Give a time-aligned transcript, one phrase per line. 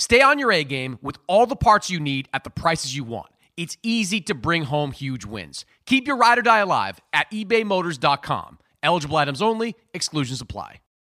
[0.00, 3.04] Stay on your A game with all the parts you need at the prices you
[3.04, 3.30] want.
[3.58, 5.66] It's easy to bring home huge wins.
[5.84, 8.58] Keep your ride or die alive at ebaymotors.com.
[8.82, 10.76] Eligible items only, exclusions apply.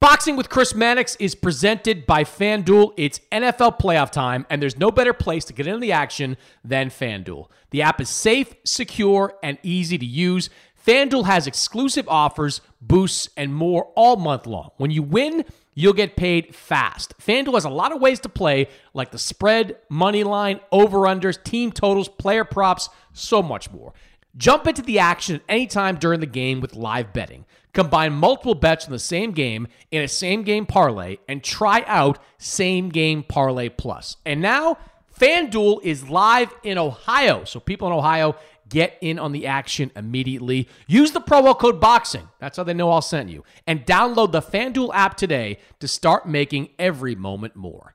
[0.00, 2.94] Boxing with Chris Mannix is presented by FanDuel.
[2.96, 6.88] It's NFL playoff time, and there's no better place to get into the action than
[6.88, 7.48] FanDuel.
[7.68, 10.48] The app is safe, secure, and easy to use.
[10.86, 14.70] FanDuel has exclusive offers, boosts, and more all month long.
[14.78, 17.12] When you win, you'll get paid fast.
[17.18, 21.72] FanDuel has a lot of ways to play, like the spread, money line, over-unders, team
[21.72, 23.92] totals, player props, so much more.
[24.34, 27.44] Jump into the action at any time during the game with live betting.
[27.72, 32.18] Combine multiple bets in the same game in a same game parlay and try out
[32.38, 34.16] same game parlay plus.
[34.26, 34.78] And now
[35.18, 37.44] FanDuel is live in Ohio.
[37.44, 38.36] So people in Ohio
[38.68, 40.68] get in on the action immediately.
[40.86, 42.28] Use the promo code BOXING.
[42.38, 43.44] That's how they know I'll send you.
[43.66, 47.94] And download the FanDuel app today to start making every moment more.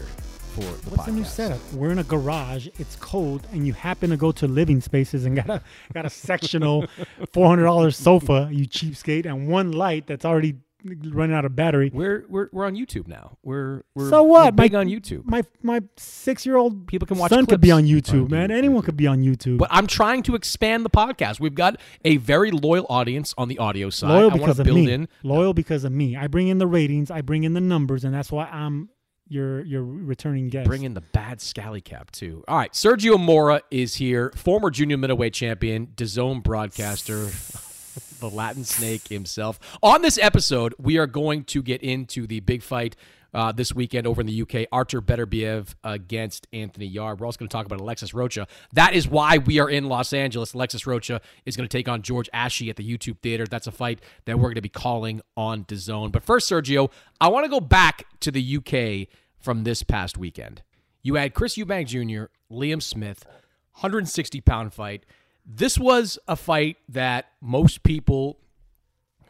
[0.51, 1.05] For the What's podcast.
[1.05, 1.73] the new setup?
[1.73, 2.67] We're in a garage.
[2.77, 5.61] It's cold, and you happen to go to living spaces and got a
[5.93, 6.85] got a sectional
[7.33, 8.49] four hundred dollars sofa.
[8.51, 11.89] You cheapskate, and one light that's already running out of battery.
[11.93, 13.37] We're we're we're on YouTube now.
[13.43, 14.45] We're we're so what?
[14.45, 15.23] We're big my, on YouTube.
[15.25, 17.29] My my six year old people can watch.
[17.29, 18.49] Son could be on YouTube, man.
[18.49, 18.57] YouTube.
[18.57, 19.57] Anyone could be on YouTube.
[19.57, 21.39] But I'm trying to expand the podcast.
[21.39, 24.09] We've got a very loyal audience on the audio side.
[24.09, 24.91] Loyal I because of build me.
[24.91, 26.17] In, loyal because of me.
[26.17, 27.09] I bring in the ratings.
[27.09, 28.89] I bring in the numbers, and that's why I'm
[29.31, 30.67] your your returning guest.
[30.67, 32.43] Bring in the bad scally cap too.
[32.47, 37.15] All right, Sergio Mora is here, former junior middleweight champion, DAZN broadcaster,
[38.19, 39.59] the Latin Snake himself.
[39.81, 42.95] On this episode, we are going to get into the big fight.
[43.33, 47.21] Uh, this weekend over in the UK, Artur Beterbiev against Anthony Yarde.
[47.21, 48.45] We're also going to talk about Alexis Rocha.
[48.73, 50.53] That is why we are in Los Angeles.
[50.53, 53.47] Alexis Rocha is going to take on George Ashie at the YouTube Theater.
[53.47, 56.11] That's a fight that we're going to be calling on DAZN.
[56.11, 59.07] But first, Sergio, I want to go back to the UK
[59.41, 60.61] from this past weekend.
[61.03, 63.25] You had Chris Eubank Jr., Liam Smith,
[63.73, 65.05] 160 pound fight.
[65.45, 68.37] This was a fight that most people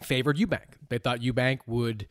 [0.02, 0.76] favored Eubank.
[0.90, 2.08] They thought Eubank would,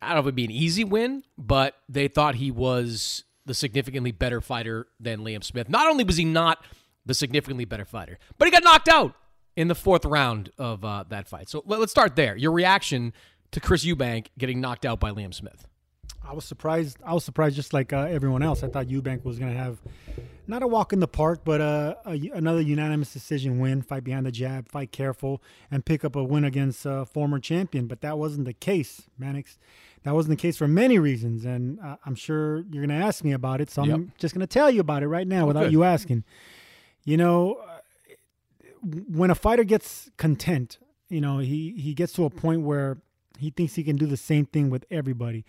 [0.00, 3.24] I don't know if it would be an easy win, but they thought he was
[3.44, 5.68] the significantly better fighter than Liam Smith.
[5.68, 6.64] Not only was he not
[7.04, 9.14] the significantly better fighter, but he got knocked out
[9.56, 11.48] in the fourth round of uh, that fight.
[11.48, 12.36] So let's start there.
[12.36, 13.12] Your reaction
[13.50, 15.66] to Chris Eubank getting knocked out by Liam Smith.
[16.28, 16.98] I was surprised.
[17.04, 18.62] I was surprised, just like uh, everyone else.
[18.62, 19.78] I thought Eubank was going to have
[20.46, 24.26] not a walk in the park, but uh, a, another unanimous decision win, fight behind
[24.26, 27.86] the jab, fight careful, and pick up a win against a former champion.
[27.86, 29.58] But that wasn't the case, Mannix.
[30.04, 33.24] That wasn't the case for many reasons, and uh, I'm sure you're going to ask
[33.24, 33.70] me about it.
[33.70, 35.72] So I'm just going to tell you about it right now without Okay.
[35.72, 36.24] you asking.
[37.04, 37.78] You know, uh,
[39.08, 40.78] when a fighter gets content
[41.08, 42.98] you know, he he gets to a point where
[43.38, 45.44] he thinks he can do the same thing with everybody.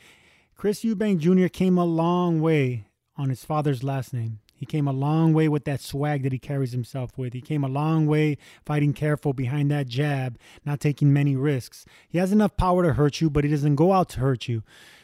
[0.59, 1.47] Chris Eubank Jr.
[1.47, 2.83] came a long way
[3.15, 4.41] on his father's last name.
[4.53, 7.31] He came a long way with that swag that he carries himself with.
[7.31, 11.85] He came a long way fighting careful behind that jab, not taking many risks.
[12.09, 14.63] He has enough power to hurt you, but he doesn't go out to hurt you.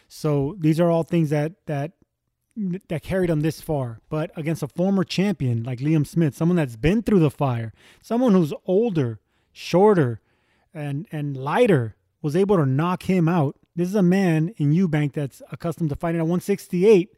[0.10, 1.94] So these are all things that that
[2.90, 4.02] that carried him this far.
[4.10, 7.72] But against a former champion like Liam Smith, someone that's been through the fire,
[8.02, 9.22] someone who's older,
[9.54, 10.19] shorter,
[10.74, 13.56] and and lighter, was able to knock him out.
[13.75, 17.10] This is a man in Eubank that's accustomed to fighting at 168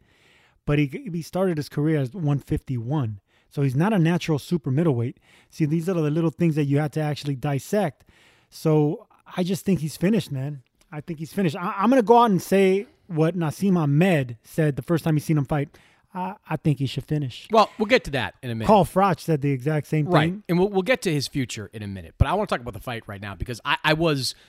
[0.68, 3.20] but he he started his career as 151.
[3.48, 5.16] So he's not a natural super middleweight.
[5.48, 8.04] See, these are the little things that you have to actually dissect.
[8.50, 10.62] So I just think he's finished, man.
[10.92, 11.56] I think he's finished.
[11.56, 15.16] I, am going to go out and say what Naseem Hamed said the first time
[15.16, 15.70] he seen him fight.
[16.12, 17.48] I, I think he should finish.
[17.50, 18.66] Well, we'll get to that in a minute.
[18.66, 20.12] Carl Froch said the exact same thing.
[20.12, 20.34] Right.
[20.50, 22.16] And we'll, we'll get to his future in a minute.
[22.18, 24.34] But I want to talk about the fight right now because I, I was–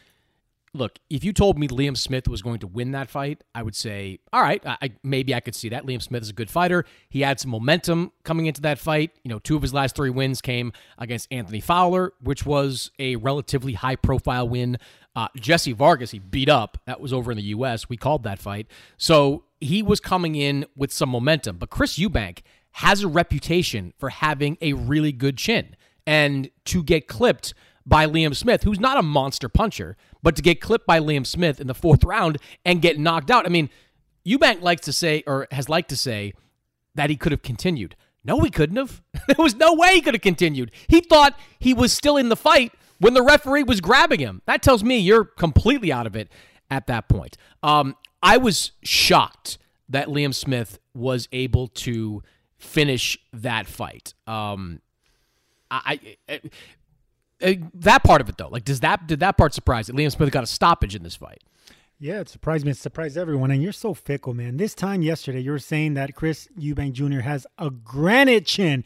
[0.74, 3.76] look, if you told me Liam Smith was going to win that fight, I would
[3.76, 5.86] say, all right, I, maybe I could see that.
[5.86, 6.86] Liam Smith is a good fighter.
[7.10, 9.12] He had some momentum coming into that fight.
[9.24, 13.16] You know, two of his last three wins came against Anthony Fowler, which was a
[13.18, 14.78] relatively high profile win.
[15.16, 16.78] Uh, Jesse Vargas, he beat up.
[16.86, 17.90] That was over in the U.S.
[17.90, 18.68] We called that fight.
[18.98, 21.58] So he was coming in with some momentum.
[21.58, 22.40] But Chris Eubank
[22.74, 25.76] has a reputation for having a really good chin.
[26.06, 27.54] And to get clipped
[27.90, 31.60] by Liam Smith, who's not a monster puncher, but to get clipped by Liam Smith
[31.60, 33.46] in the fourth round and get knocked out.
[33.46, 33.70] I mean,
[34.26, 36.34] Eubank likes to say, or has liked to say,
[36.96, 37.96] that he could have continued.
[38.24, 39.02] No, he couldn't have.
[39.28, 40.72] there was no way he could have continued.
[40.88, 44.42] He thought he was still in the fight when the referee was grabbing him.
[44.46, 46.30] That tells me you're completely out of it
[46.70, 47.38] at that point.
[47.64, 49.58] Um, I was shocked
[49.88, 52.22] that Liam Smith was able to
[52.58, 54.14] finish that fight.
[54.28, 54.82] Um,
[55.72, 56.42] I, I,
[57.42, 59.96] Uh, that part of it though, like, does that did that part surprise you?
[59.96, 61.42] Liam Smith got a stoppage in this fight.
[62.00, 62.72] Yeah, it surprised me.
[62.72, 63.52] It surprised everyone.
[63.52, 64.58] And you're so fickle, man.
[64.58, 67.20] This time yesterday, you were saying that Chris Eubank Jr.
[67.20, 68.86] has a granite chin.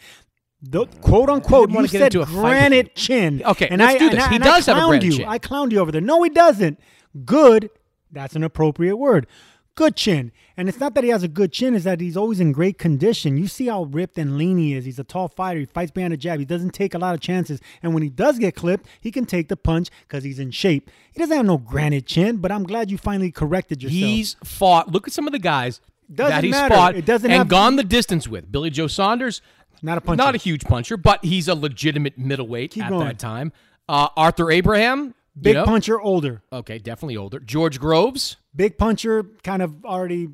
[0.62, 3.44] The quote unquote, you said granite chin.
[3.44, 4.24] Okay, and let's I, do this.
[4.24, 5.18] And he and does I have a granite you.
[5.18, 5.28] chin.
[5.28, 6.02] I clowned you over there.
[6.02, 6.80] No, he doesn't.
[7.26, 7.70] Good.
[8.12, 9.28] That's an appropriate word
[9.76, 10.32] good chin.
[10.56, 12.78] And it's not that he has a good chin, is that he's always in great
[12.78, 13.38] condition.
[13.38, 14.86] You see how ripped and lean he is.
[14.86, 15.60] He's a tall fighter.
[15.62, 16.38] He fights behind a jab.
[16.38, 17.60] He doesn't take a lot of chances.
[17.82, 20.92] And when he does get clipped, he can take the punch because he's in shape.
[21.12, 24.00] He doesn't have no granite chin, but I'm glad you finally corrected yourself.
[24.00, 24.92] He's fought.
[24.92, 25.82] Look at some of the guys
[26.14, 26.76] doesn't that he's matter.
[26.76, 28.52] fought It doesn't and have- gone the distance with.
[28.52, 29.42] Billy Joe Saunders,
[29.82, 30.18] not a puncher.
[30.24, 33.08] not a huge puncher, but he's a legitimate middleweight Keep at going.
[33.08, 33.52] that time.
[33.90, 36.44] Uh, Arthur Abraham, Big you know, puncher, older.
[36.52, 37.40] Okay, definitely older.
[37.40, 40.28] George Groves, Big puncher, kind of already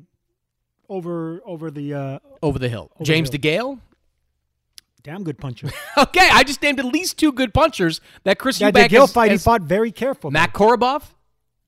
[0.88, 2.90] over over the uh over the hill.
[2.96, 3.76] Over James the hill.
[3.76, 3.80] DeGale.
[5.02, 5.70] damn good puncher.
[5.98, 9.30] Okay, I just named at least two good punchers that Chris Eubank Gill has- fight,
[9.32, 10.30] he fought very careful.
[10.30, 11.02] Matt Korobov,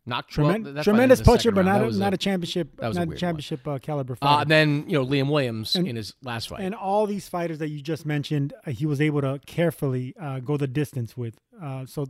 [0.07, 3.19] not Tremen- well, tremendous puncher, but not a, not a championship, a not a weird
[3.21, 4.43] championship uh, caliber Uh, fighter.
[4.43, 6.61] and then you know Liam Williams And- in his last fight.
[6.61, 10.41] And all these fighters that you just mentioned, uh, he was able to carefully uh,
[10.41, 11.39] go the distance with.
[11.63, 12.07] Uh, so,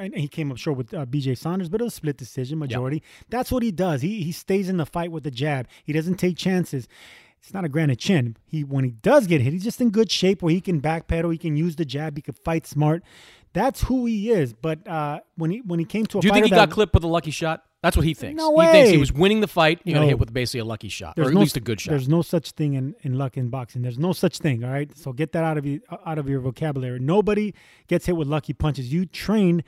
[0.00, 1.34] and he came up short with uh, B.J.
[1.36, 3.02] Saunders, but it was a split decision majority.
[3.28, 4.02] That's what he does.
[4.02, 5.68] He he stays in the fight with the jab.
[5.84, 6.88] He doesn't take chances.
[7.42, 8.36] It's not a granite chin.
[8.46, 11.32] He when he does get hit, he's just in good shape where he can backpedal.
[11.32, 12.16] He can use the jab.
[12.16, 13.02] He can fight smart.
[13.52, 14.52] That's who he is.
[14.52, 16.94] But uh, when he when he came to a Do you think he got clipped
[16.94, 17.64] with a lucky shot?
[17.82, 18.36] That's what he thinks.
[18.36, 19.80] No He thinks he was winning the fight.
[19.84, 21.80] He got hit with basically a lucky shot, or There's at no, least a good
[21.80, 21.90] shot.
[21.90, 23.80] There's no such thing in, in luck in boxing.
[23.80, 24.62] There's no such thing.
[24.64, 24.94] All right.
[24.98, 26.98] So get that out of you out of your vocabulary.
[27.00, 27.54] Nobody
[27.88, 28.92] gets hit with lucky punches.
[28.92, 29.64] You train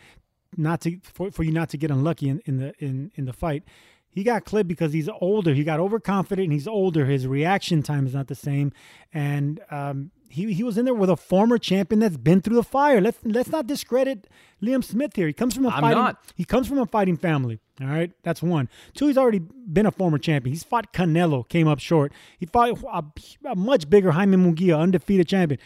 [0.56, 3.32] not to for, for you not to get unlucky in, in the in in the
[3.32, 3.64] fight.
[4.11, 5.54] He got clipped because he's older.
[5.54, 7.06] He got overconfident and he's older.
[7.06, 8.71] His reaction time is not the same.
[9.14, 12.62] And um, he he was in there with a former champion that's been through the
[12.62, 13.00] fire.
[13.00, 14.28] Let's let's not discredit
[14.62, 15.26] Liam Smith here.
[15.26, 16.32] He comes from a I'm fighting not.
[16.35, 17.61] he comes from a fighting family.
[17.80, 18.68] All right, that's one.
[18.94, 20.52] Two, he's already been a former champion.
[20.52, 22.12] He's fought Canelo, came up short.
[22.38, 23.04] He fought a,
[23.49, 25.59] a much bigger Jaime Munguia, undefeated champion,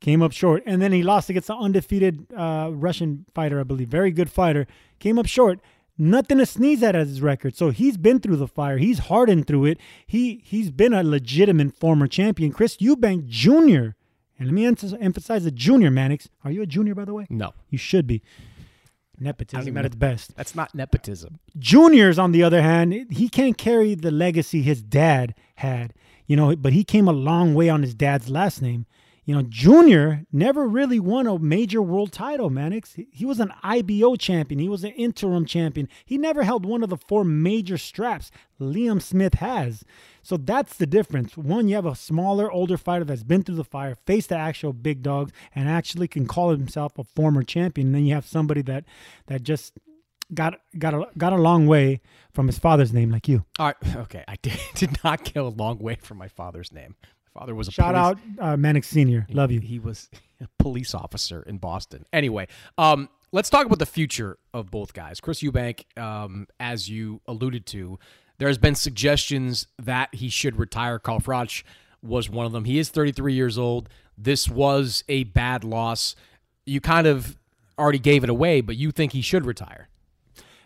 [0.00, 0.62] came up short.
[0.66, 4.66] And then he lost against an undefeated uh, Russian fighter, I believe, very good fighter,
[4.98, 5.60] came up short.
[5.98, 7.54] Nothing to sneeze at as his record.
[7.54, 8.78] So he's been through the fire.
[8.78, 9.78] He's hardened through it.
[10.06, 12.52] He he's been a legitimate former champion.
[12.52, 13.94] Chris Eubank Jr.
[14.38, 16.30] And let me emph- emphasize the junior, Mannix.
[16.42, 17.26] Are you a junior, by the way?
[17.28, 18.22] no, You should be.
[19.22, 20.34] Nepotism at its best.
[20.34, 21.38] that's not nepotism.
[21.58, 25.92] Juniors, on the other hand, he can't carry the legacy his dad had.
[26.26, 28.86] You know, but he came a long way on his dad's last name.
[29.24, 32.96] You know, Junior never really won a major world title, Mannix.
[33.12, 34.58] He, was an IBO champion.
[34.58, 35.88] He was an interim champion.
[36.04, 39.84] He never held one of the four major straps Liam Smith has.
[40.22, 41.36] So that's the difference.
[41.36, 44.72] One, you have a smaller, older fighter that's been through the fire, faced the actual
[44.72, 47.88] big dogs, and actually can call himself a former champion.
[47.88, 48.84] And then you have somebody that
[49.26, 49.78] that just
[50.34, 52.00] got got a, got a long way
[52.32, 53.44] from his father's name, like you.
[53.58, 56.96] All right, okay, I did, did not go a long way from my father's name.
[57.34, 59.26] Father was a shout police, out uh, Mannix Senior.
[59.30, 59.60] Love you.
[59.60, 60.08] He was
[60.40, 62.04] a police officer in Boston.
[62.12, 65.20] Anyway, um, let's talk about the future of both guys.
[65.20, 67.98] Chris Eubank, um, as you alluded to,
[68.38, 70.98] there's been suggestions that he should retire.
[70.98, 71.62] Carl Froch
[72.02, 72.64] was one of them.
[72.64, 73.88] He is 33 years old.
[74.16, 76.16] This was a bad loss.
[76.64, 77.36] You kind of
[77.78, 79.88] already gave it away, but you think he should retire.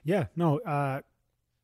[0.04, 1.00] Yeah, no, uh,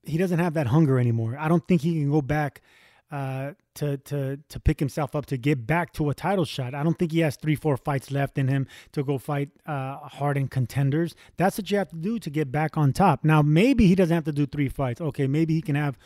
[0.04, 1.37] he doesn't have that hunger anymore.
[1.38, 2.62] I don't think he can go back
[3.11, 6.75] uh, to to to pick himself up to get back to a title shot.
[6.75, 9.97] I don't think he has three, four fights left in him to go fight uh,
[9.97, 11.14] hardened contenders.
[11.37, 13.25] That's what you have to do to get back on top.
[13.25, 15.00] Now, maybe he doesn't have to do three fights.
[15.00, 15.99] Okay, maybe he can have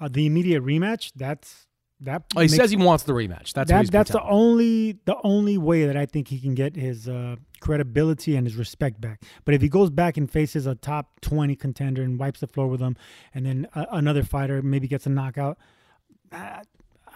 [0.00, 1.12] uh, the immediate rematch.
[1.16, 1.66] That's
[2.00, 2.24] that.
[2.36, 3.52] Oh, he makes, says he wants the rematch.
[3.52, 7.08] That's that, that's the only the only way that I think he can get his
[7.08, 9.22] uh, credibility and his respect back.
[9.44, 12.68] But if he goes back and faces a top twenty contender and wipes the floor
[12.68, 12.96] with them,
[13.32, 15.58] and then another fighter maybe gets a knockout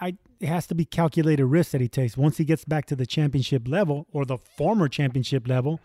[0.01, 2.15] I it has to be calculated risk that he takes.
[2.15, 5.81] Once he gets back to the championship level or the former championship level,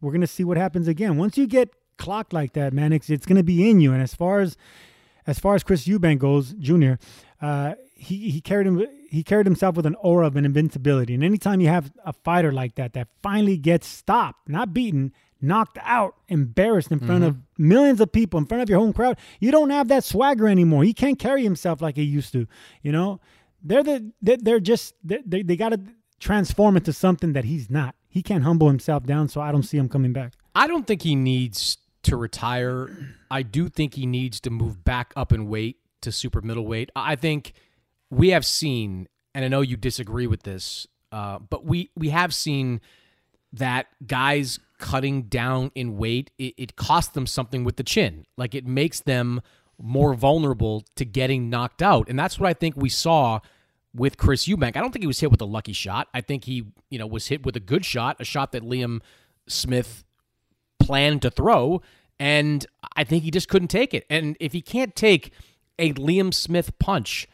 [0.00, 1.16] we're gonna see what happens again.
[1.16, 3.92] Once you get clocked like that, man, it's, it's gonna be in you.
[3.92, 4.56] And as far as
[5.26, 6.94] as far as Chris Eubank goes, Jr.,
[7.42, 11.14] uh, he he carried him he carried himself with an aura of an invincibility.
[11.14, 15.78] And anytime you have a fighter like that that finally gets stopped, not beaten, knocked
[15.82, 17.28] out, embarrassed in front mm-hmm.
[17.28, 19.18] of millions of people, in front of your home crowd.
[19.38, 20.84] You don't have that swagger anymore.
[20.84, 22.46] He can't carry himself like he used to.
[22.82, 23.20] You know,
[23.62, 25.80] they're the they're just they they got to
[26.18, 27.94] transform into something that he's not.
[28.08, 30.34] He can't humble himself down, so I don't see him coming back.
[30.54, 33.14] I don't think he needs to retire.
[33.30, 36.90] I do think he needs to move back up in weight to super middleweight.
[36.96, 37.52] I think
[38.10, 42.34] we have seen, and I know you disagree with this, uh, but we we have
[42.34, 42.80] seen
[43.52, 48.26] that guys cutting down in weight, it, it costs them something with the chin.
[48.36, 49.40] Like it makes them
[49.78, 52.08] more vulnerable to getting knocked out.
[52.08, 53.40] And that's what I think we saw
[53.94, 54.76] with Chris Eubank.
[54.76, 56.08] I don't think he was hit with a lucky shot.
[56.12, 59.00] I think he, you know, was hit with a good shot, a shot that Liam
[59.46, 60.04] Smith
[60.78, 61.82] planned to throw,
[62.18, 64.04] and I think he just couldn't take it.
[64.10, 65.32] And if he can't take
[65.78, 67.26] a Liam Smith punch,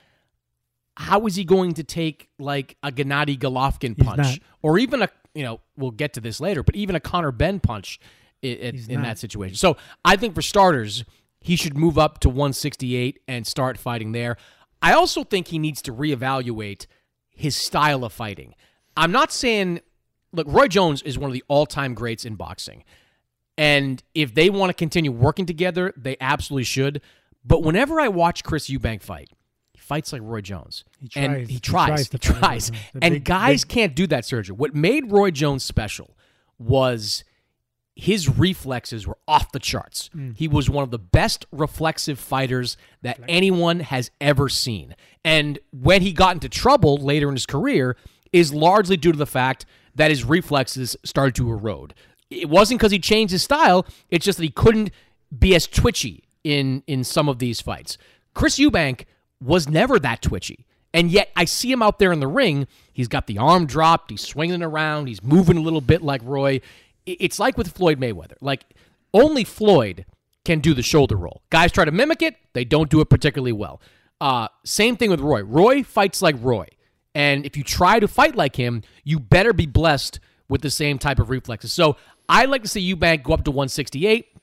[0.96, 5.44] how is he going to take like a Gennady Golovkin punch or even a you
[5.44, 8.00] know, we'll get to this later, but even a Conor Benn punch
[8.42, 9.56] in, in that situation.
[9.56, 11.04] So I think for starters,
[11.40, 14.36] he should move up to 168 and start fighting there.
[14.80, 16.86] I also think he needs to reevaluate
[17.28, 18.54] his style of fighting.
[18.96, 19.80] I'm not saying,
[20.32, 22.82] look, Roy Jones is one of the all time greats in boxing.
[23.58, 27.00] And if they want to continue working together, they absolutely should.
[27.44, 29.30] But whenever I watch Chris Eubank fight,
[29.86, 30.84] fights like Roy Jones.
[31.00, 31.24] He tries.
[31.24, 32.08] And he tries.
[32.08, 32.36] He tries.
[32.36, 32.72] He tries.
[33.00, 33.72] And big, guys big...
[33.72, 34.52] can't do that, Sergio.
[34.52, 36.16] What made Roy Jones special
[36.58, 37.22] was
[37.94, 40.10] his reflexes were off the charts.
[40.14, 40.36] Mm.
[40.36, 44.96] He was one of the best reflexive fighters that anyone has ever seen.
[45.24, 47.96] And when he got into trouble later in his career
[48.32, 49.64] is largely due to the fact
[49.94, 51.94] that his reflexes started to erode.
[52.28, 54.90] It wasn't because he changed his style, it's just that he couldn't
[55.36, 57.96] be as twitchy in in some of these fights.
[58.34, 59.06] Chris Eubank
[59.40, 60.66] was never that twitchy.
[60.94, 62.66] And yet I see him out there in the ring.
[62.92, 64.10] He's got the arm dropped.
[64.10, 65.08] He's swinging around.
[65.08, 66.60] He's moving a little bit like Roy.
[67.04, 68.36] It's like with Floyd Mayweather.
[68.40, 68.64] Like
[69.12, 70.06] only Floyd
[70.44, 71.42] can do the shoulder roll.
[71.50, 72.36] Guys try to mimic it.
[72.54, 73.80] They don't do it particularly well.
[74.20, 75.42] Uh, same thing with Roy.
[75.42, 76.66] Roy fights like Roy.
[77.14, 80.98] And if you try to fight like him, you better be blessed with the same
[80.98, 81.72] type of reflexes.
[81.72, 81.96] So
[82.28, 84.35] I like to see Eubank go up to 168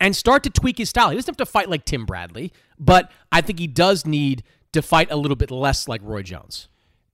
[0.00, 1.10] and start to tweak his style.
[1.10, 4.42] He doesn't have to fight like Tim Bradley, but I think he does need
[4.72, 6.68] to fight a little bit less like Roy Jones.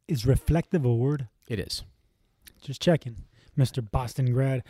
[0.08, 1.28] Is reflective a word?
[1.48, 1.82] It is.
[2.62, 3.16] Just checking,
[3.58, 3.88] Mr.
[3.90, 4.62] Boston grad.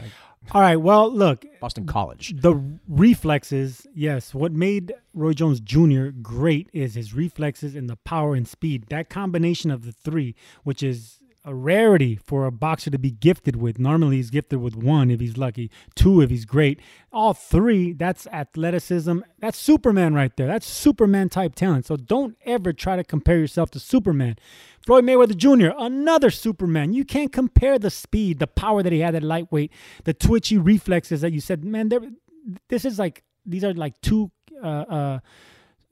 [0.52, 1.44] All right, well, look.
[1.61, 2.35] Boston College.
[2.40, 2.54] The
[2.88, 4.32] reflexes, yes.
[4.35, 6.08] What made Roy Jones Jr.
[6.23, 8.87] great is his reflexes and the power and speed.
[8.88, 13.55] That combination of the three, which is a rarity for a boxer to be gifted
[13.55, 13.79] with.
[13.79, 16.81] Normally, he's gifted with one if he's lucky, two if he's great.
[17.12, 19.21] All three, that's athleticism.
[19.38, 20.49] That's Superman right there.
[20.49, 21.87] That's Superman type talent.
[21.87, 24.37] So don't ever try to compare yourself to Superman.
[24.85, 26.93] Floyd Mayweather Jr., another Superman.
[26.93, 29.73] You can't compare the speed, the power that he had at lightweight,
[30.03, 31.91] the twitchy reflexes that you said, man,
[32.69, 34.33] this is like, these are like two.
[34.62, 35.19] Uh, uh,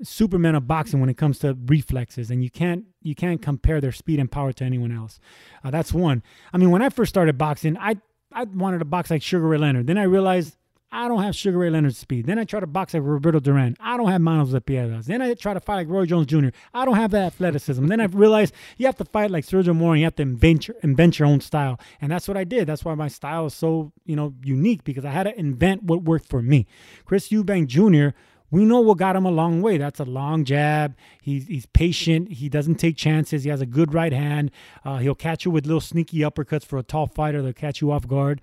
[0.04, 3.92] supermen of boxing when it comes to reflexes, and you can't you can't compare their
[3.92, 5.18] speed and power to anyone else.
[5.62, 6.23] Uh, that's one.
[6.52, 7.96] I mean, when I first started boxing, I
[8.32, 9.87] I wanted to box like Sugar Ray Leonard.
[9.87, 10.56] Then I realized
[10.94, 12.26] I don't have Sugar Ray Leonard's speed.
[12.26, 13.76] Then I try to box like Roberto Duran.
[13.80, 15.06] I don't have Manos de Piedras.
[15.06, 16.50] Then I try to fight like Roy Jones Jr.
[16.73, 17.87] I don't have that athleticism.
[17.87, 19.99] then I realized you have to fight like Sergio Mora.
[19.99, 22.68] You have to invent your, invent your own style, and that's what I did.
[22.68, 26.02] That's why my style is so you know unique because I had to invent what
[26.02, 26.66] worked for me.
[27.04, 28.16] Chris Eubank Jr
[28.54, 29.78] we know what got him a long way.
[29.78, 30.96] That's a long jab.
[31.20, 32.30] He's, he's patient.
[32.30, 33.42] He doesn't take chances.
[33.42, 34.52] He has a good right hand.
[34.84, 37.42] Uh, he'll catch you with little sneaky uppercuts for a tall fighter.
[37.42, 38.40] They'll catch you off guard.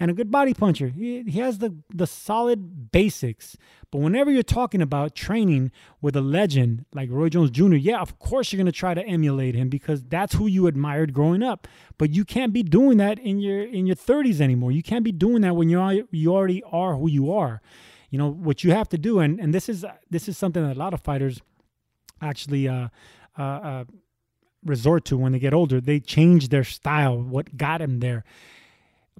[0.00, 0.88] And a good body puncher.
[0.88, 3.56] He, he has the, the solid basics.
[3.92, 8.18] But whenever you're talking about training with a legend like Roy Jones Jr., yeah, of
[8.18, 11.68] course you're going to try to emulate him because that's who you admired growing up.
[11.98, 14.72] But you can't be doing that in your in your 30s anymore.
[14.72, 17.62] You can't be doing that when you're you already are who you are
[18.12, 20.76] you know what you have to do and and this is this is something that
[20.76, 21.40] a lot of fighters
[22.22, 22.88] actually uh,
[23.38, 23.84] uh, uh,
[24.64, 25.80] resort to when they get older.
[25.80, 28.24] They change their style what got them there.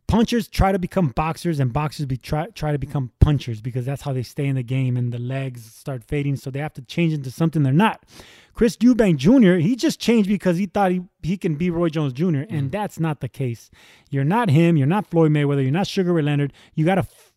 [0.06, 4.02] Punchers try to become boxers and boxers be try, try to become punchers because that's
[4.02, 6.82] how they stay in the game and the legs start fading so they have to
[6.82, 8.04] change into something they're not.
[8.52, 12.12] Chris eubank jr he just changed because he thought he, he can be roy jones
[12.12, 12.70] jr and mm.
[12.70, 13.70] that's not the case.
[14.10, 16.52] You're not him you're not floyd mayweather you're not sugar ray leonard.
[16.74, 17.32] You got to f-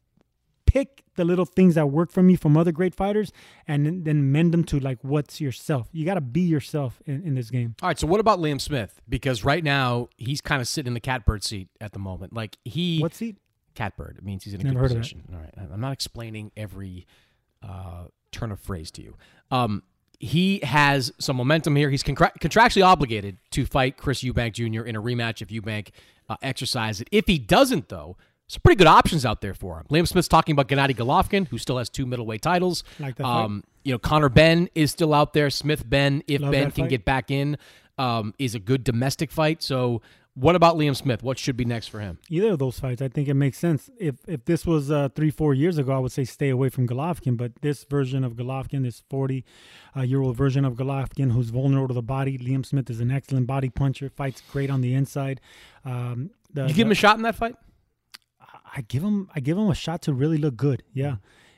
[0.66, 3.32] pick the little things that work for me from other great fighters
[3.68, 5.88] and then mend them to like what's yourself.
[5.92, 7.76] You got to be yourself in, in this game.
[7.82, 8.00] All right.
[8.00, 9.02] So what about Liam Smith?
[9.08, 12.34] Because right now he's kind of sitting in the catbird seat at the moment.
[12.34, 13.38] Like he what seat?
[13.74, 14.18] Catbird.
[14.18, 15.24] It means he's in a Never good position.
[15.34, 15.54] All right.
[15.72, 17.06] I'm not explaining every
[17.62, 19.16] uh, turn of phrase to you.
[19.52, 19.84] Um,
[20.20, 21.90] he has some momentum here.
[21.90, 24.86] He's contra- contractually obligated to fight Chris Eubank Jr.
[24.86, 25.90] in a rematch if Eubank
[26.30, 27.10] uh, exercises it.
[27.12, 29.86] If he doesn't, though, some pretty good options out there for him.
[29.90, 32.84] Liam Smith's talking about Gennady Golovkin, who still has two middleweight titles.
[33.00, 35.50] Like that um, you know, Conor Benn is still out there.
[35.50, 37.58] Smith Benn, if Love Benn can get back in,
[37.98, 39.64] um, is a good domestic fight.
[39.64, 40.02] So,
[40.34, 41.24] what about Liam Smith?
[41.24, 42.20] What should be next for him?
[42.30, 43.90] Either of those fights, I think it makes sense.
[43.98, 46.88] If if this was uh, three four years ago, I would say stay away from
[46.88, 47.38] Golovkin.
[47.38, 49.46] But this version of Golovkin, this forty
[49.96, 53.12] uh, year old version of Golovkin, who's vulnerable to the body, Liam Smith is an
[53.12, 54.10] excellent body puncher.
[54.10, 55.42] Fights great on the inside.
[55.86, 57.56] Um, the, you give the, him a shot in that fight?
[58.76, 60.84] I give him I give him a shot to really look good.
[60.94, 61.16] Yeah.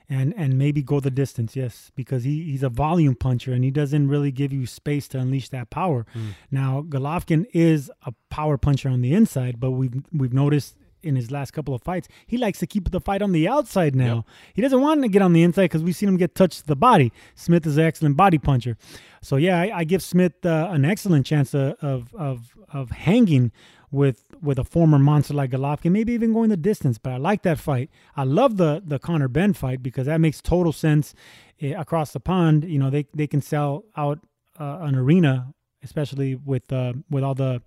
[0.09, 3.71] And and maybe go the distance, yes, because he, he's a volume puncher and he
[3.71, 6.05] doesn't really give you space to unleash that power.
[6.15, 6.29] Mm.
[6.49, 11.31] Now Golovkin is a power puncher on the inside, but we've we've noticed in his
[11.31, 14.15] last couple of fights, he likes to keep the fight on the outside now.
[14.15, 14.25] Yep.
[14.55, 16.67] He doesn't want to get on the inside because we've seen him get touched to
[16.67, 17.11] the body.
[17.35, 18.77] Smith is an excellent body puncher.
[19.21, 23.51] So, yeah, I, I give Smith uh, an excellent chance of, of, of, of hanging
[23.91, 26.97] with with a former monster like Golovkin, maybe even going the distance.
[26.97, 27.89] But I like that fight.
[28.15, 31.13] I love the the Conor Benn fight because that makes total sense
[31.61, 32.63] eh, across the pond.
[32.65, 34.19] You know, they they can sell out
[34.59, 37.61] uh, an arena, especially with uh, with all the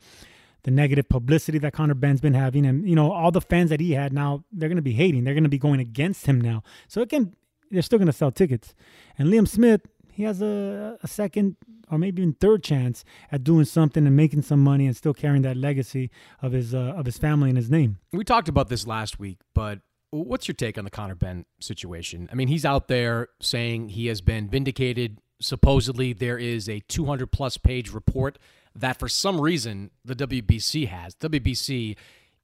[0.63, 3.81] the negative publicity that Conor Benn's been having, and you know all the fans that
[3.81, 4.13] he had.
[4.13, 5.25] Now they're going to be hating.
[5.25, 6.63] They're going to be going against him now.
[6.89, 7.35] So it can.
[7.71, 8.75] They're still going to sell tickets.
[9.17, 9.83] And Liam Smith,
[10.21, 11.57] he has a, a second
[11.91, 15.41] or maybe even third chance at doing something and making some money and still carrying
[15.43, 16.11] that legacy
[16.43, 17.99] of his uh, of his family and his name.
[18.13, 19.81] We talked about this last week, but
[20.11, 22.29] what's your take on the Conor Benn situation?
[22.31, 25.19] I mean, he's out there saying he has been vindicated.
[25.41, 28.39] Supposedly, there is a 200 plus page report
[28.75, 31.15] that for some reason the WBC has.
[31.15, 31.97] WBC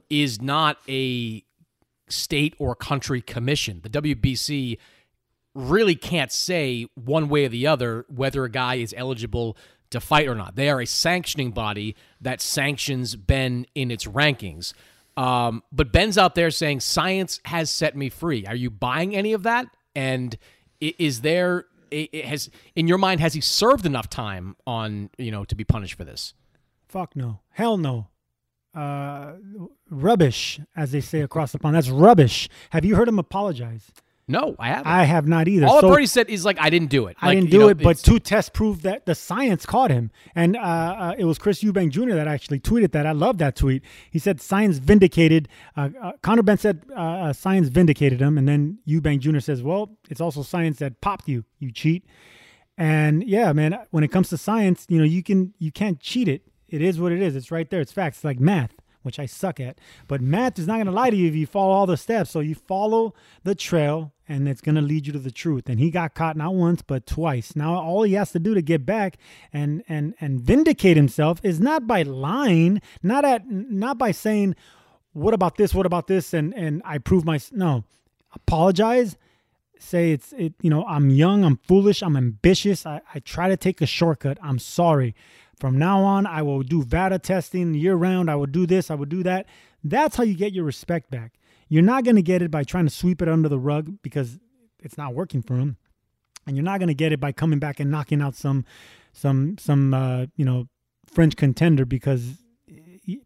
[0.09, 1.45] is not a
[2.09, 3.83] state or country commission.
[3.83, 4.79] The WBC
[5.57, 9.57] really can't say one way or the other whether a guy is eligible
[9.91, 10.57] to fight or not.
[10.57, 14.73] They are a sanctioning body that sanctions Benn in its rankings.
[15.17, 18.45] Um, but Benn's out there saying science has set me free.
[18.47, 19.67] Are you buying any of that?
[19.95, 20.37] And
[20.81, 25.45] is there it has in your mind has he served enough time on you know
[25.45, 26.35] to be punished for this?
[26.89, 28.09] Fuck no, hell no.
[28.75, 29.37] Uh,
[29.89, 31.75] rubbish, as they say across the pond.
[31.75, 32.47] That's rubbish.
[32.71, 33.91] Have you heard him apologize?
[34.29, 34.87] No, I haven't.
[34.87, 35.67] I have not either.
[35.67, 37.17] All so, I've said is like I didn't do it.
[37.21, 40.11] I like, didn't do know, it, but two tests proved that the science caught him,
[40.35, 42.15] and uh, uh, it was Chris Eubank Jr.
[42.15, 43.07] that actually tweeted that.
[43.07, 43.85] I love that tweet.
[44.11, 45.49] He said science vindicated.
[45.77, 49.39] Uh, uh Conor Benn said uh, uh, science vindicated him, and then Eubank Jr.
[49.39, 51.45] says, "Well, it's also science that popped you.
[51.61, 52.05] You cheat."
[52.77, 56.27] And yeah, man, when it comes to science, you know, you can you can't cheat
[56.27, 56.43] it.
[56.69, 57.37] It is what it is.
[57.37, 57.81] It's right there.
[57.81, 58.19] It's facts.
[58.19, 58.73] It's like math
[59.07, 59.79] which I suck at.
[60.09, 62.31] But math is not going to lie to you if you follow all the steps.
[62.31, 63.15] So you follow
[63.45, 65.69] the trail and it's going to lead you to the truth.
[65.69, 67.55] And he got caught not once but twice.
[67.57, 69.17] Now all he has to do to get back
[69.53, 74.57] and and and vindicate himself is not by lying, not at not by saying
[75.13, 77.85] what about this, what about this and and I prove my no.
[78.35, 79.17] Apologize
[79.79, 83.59] say it's it you know i'm young i'm foolish i'm ambitious i, I try to
[83.59, 85.15] take a shortcut i'm sorry
[85.59, 88.95] from now on i will do VADA testing year round i will do this i
[88.95, 89.47] will do that
[89.83, 91.35] that's how you get your respect back
[91.69, 94.39] you're not going to get it by trying to sweep it under the rug because
[94.81, 95.77] it's not working for him
[96.47, 98.65] and you're not going to get it by coming back and knocking out some
[99.13, 100.69] some some uh, you know
[101.07, 102.35] french contender because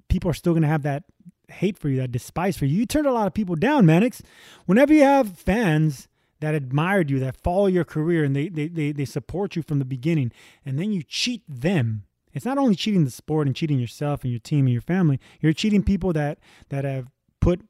[0.09, 1.05] people are still going to have that
[1.49, 4.23] hate for you that despise for you you turned a lot of people down Mannix.
[4.67, 6.09] whenever you have fans
[6.41, 9.79] that admired you, that follow your career, and they, they, they, they support you from
[9.79, 10.33] the beginning,
[10.65, 12.05] and then you cheat them.
[12.33, 15.19] It's not only cheating the sport and cheating yourself and your team and your family.
[15.41, 16.39] You're cheating people that
[16.69, 17.09] that have
[17.41, 17.61] put,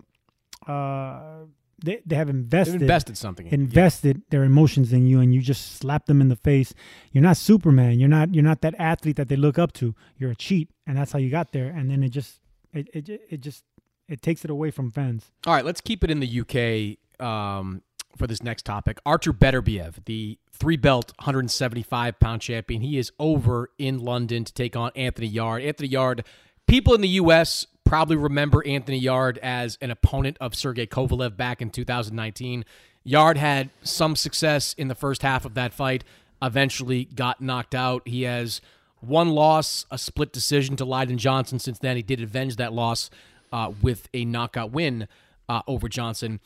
[0.66, 1.44] uh,
[1.82, 4.22] they, they have invested They've invested something, in invested yeah.
[4.30, 6.74] their emotions in you, and you just slap them in the face.
[7.12, 7.98] You're not Superman.
[7.98, 9.94] You're not you're not that athlete that they look up to.
[10.16, 11.68] You're a cheat, and that's how you got there.
[11.68, 12.40] And then it just
[12.72, 13.64] it it, it just
[14.08, 15.30] it takes it away from fans.
[15.46, 16.98] All right, let's keep it in the UK.
[17.24, 17.82] Um,
[18.16, 18.98] for this next topic.
[19.06, 24.76] Artur Beterbiev, the three belt 175 pound champion, he is over in London to take
[24.76, 25.64] on Anthony Yarde.
[25.64, 26.24] Anthony Yarde,
[26.66, 27.66] people in the U.S.
[27.84, 32.64] probably remember Anthony Yarde as an opponent of Sergey Kovalev back in 2019.
[33.02, 36.04] Yarde had some success in the first half of that fight,
[36.42, 38.06] eventually got knocked out.
[38.06, 38.60] He has
[39.00, 41.58] one loss, a split decision to Lyndon Johnson.
[41.58, 43.08] Since then, he did avenge that loss
[43.52, 45.08] uh, with a knockout win
[45.48, 46.40] uh, over Johnson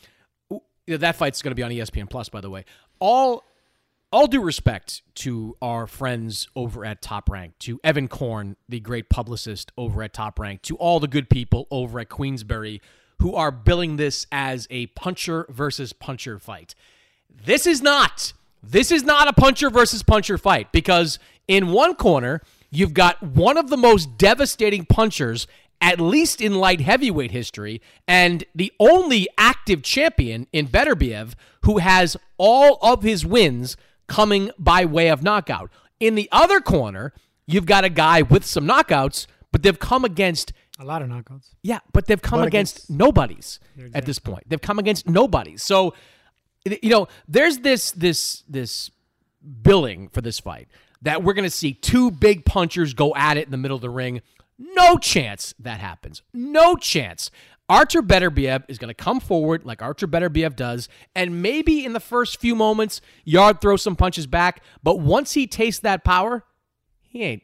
[0.87, 2.65] that fight's going to be on ESPN Plus, by the way.
[2.99, 3.45] All
[4.13, 9.11] all due respect to our friends over at Top Rank, to Evan Korn, the great
[9.11, 12.81] publicist over at Top Rank, to all the good people over at Queensberry
[13.19, 16.77] who are billing this as a puncher versus puncher fight.
[17.29, 18.33] This is not.
[18.63, 21.19] This is not a puncher versus puncher fight because
[21.49, 25.47] in one corner, you've got one of the most devastating punchers
[25.85, 32.17] at least in light heavyweight history, and the only active champion in Beterbiev who has
[32.39, 33.77] all of his wins
[34.09, 35.71] coming by way of knockout.
[36.01, 37.13] In the other corner,
[37.47, 41.51] you've got a guy with some knockouts, but they've come against a lot of knockouts.
[41.63, 43.99] Yeah, but they've come against, against, nobodies exactly.
[43.99, 44.45] at this point.
[44.49, 45.63] They've come against nobodies.
[45.63, 45.93] So,
[46.65, 48.91] you know, there's this this this
[49.63, 50.67] billing for this fight
[51.03, 53.83] that we're going to see two big punchers go at it in the middle of
[53.83, 54.23] the ring.
[54.59, 56.23] No chance that happens.
[56.33, 57.31] No chance.
[57.69, 62.01] Artur Beterbiev is going to come forward like Artur Beterbiev does, and maybe in the
[62.01, 64.63] first few moments, Yarde throws some punches back.
[64.83, 66.45] But once he tastes that power,
[67.01, 67.43] he ain't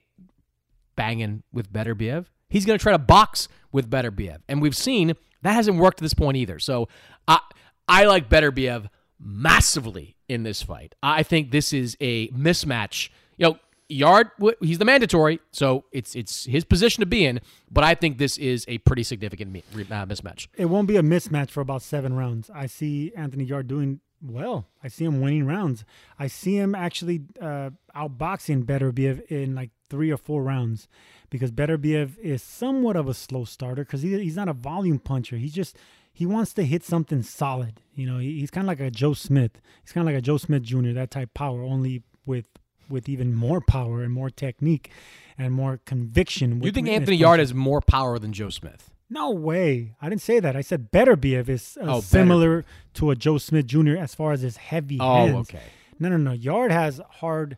[0.94, 2.26] banging with Beterbiev.
[2.50, 6.02] He's going to try to box with Beterbiev, and we've seen that hasn't worked at
[6.02, 6.58] this point either.
[6.58, 6.88] So
[7.26, 7.40] I
[7.88, 10.94] I like Beterbiev massively in this fight.
[11.02, 13.08] I think this is a mismatch.
[13.38, 13.58] You know,
[13.90, 17.40] Yarde, he's the mandatory, so it's it's his position to be in.
[17.70, 20.46] But I think this is a pretty significant uh, mismatch.
[20.56, 22.50] It won't be a mismatch for about seven rounds.
[22.54, 24.68] I see Anthony Yarde doing well.
[24.82, 25.84] I see him winning rounds.
[26.18, 30.88] I see him actually uh, outboxing Better Beterbiev in like three or four rounds
[31.28, 34.98] because Better Beterbiev is somewhat of a slow starter because he, he's not a volume
[34.98, 35.36] puncher.
[35.36, 35.76] He just
[36.12, 37.80] he wants to hit something solid.
[37.94, 39.60] You know, he, he's kind of like a Joe Smith.
[39.82, 40.92] He's kind of like a Joe Smith Jr.
[40.92, 42.46] That type power, only with
[42.90, 44.90] with even more power and more technique
[45.38, 46.62] and more conviction.
[46.62, 48.90] You think Anthony Yarde has more power than Joe Smith?
[49.08, 49.94] No way.
[50.00, 50.54] I didn't say that.
[50.54, 53.96] I said Beterbiev is uh, oh, similar to a Joe Smith Jr.
[53.96, 55.36] as far as his heavy oh, hands.
[55.48, 55.62] okay.
[55.98, 56.32] No, no, no.
[56.32, 57.56] Yarde has hard.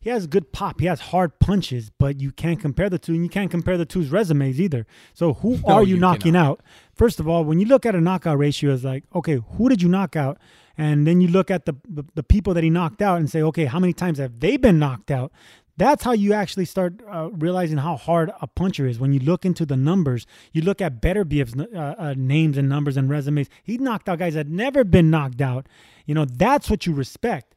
[0.00, 0.80] He has good pop.
[0.80, 3.86] He has hard punches, but you can't compare the two, and you can't compare the
[3.86, 4.84] two's resumes either.
[5.14, 6.50] So who no, are you, you knocking cannot.
[6.50, 6.60] out?
[6.92, 9.80] First of all, when you look at a knockout ratio, it's like, okay, who did
[9.80, 10.38] you knock out?
[10.76, 13.42] And then you look at the, the, the people that he knocked out and say,
[13.42, 15.32] okay, how many times have they been knocked out?
[15.76, 18.98] That's how you actually start uh, realizing how hard a puncher is.
[18.98, 22.96] When you look into the numbers, you look at Beterbiev's uh, uh, names and numbers
[22.96, 23.48] and resumes.
[23.62, 25.66] He knocked out guys that never been knocked out.
[26.06, 27.54] You know, that's what you respect.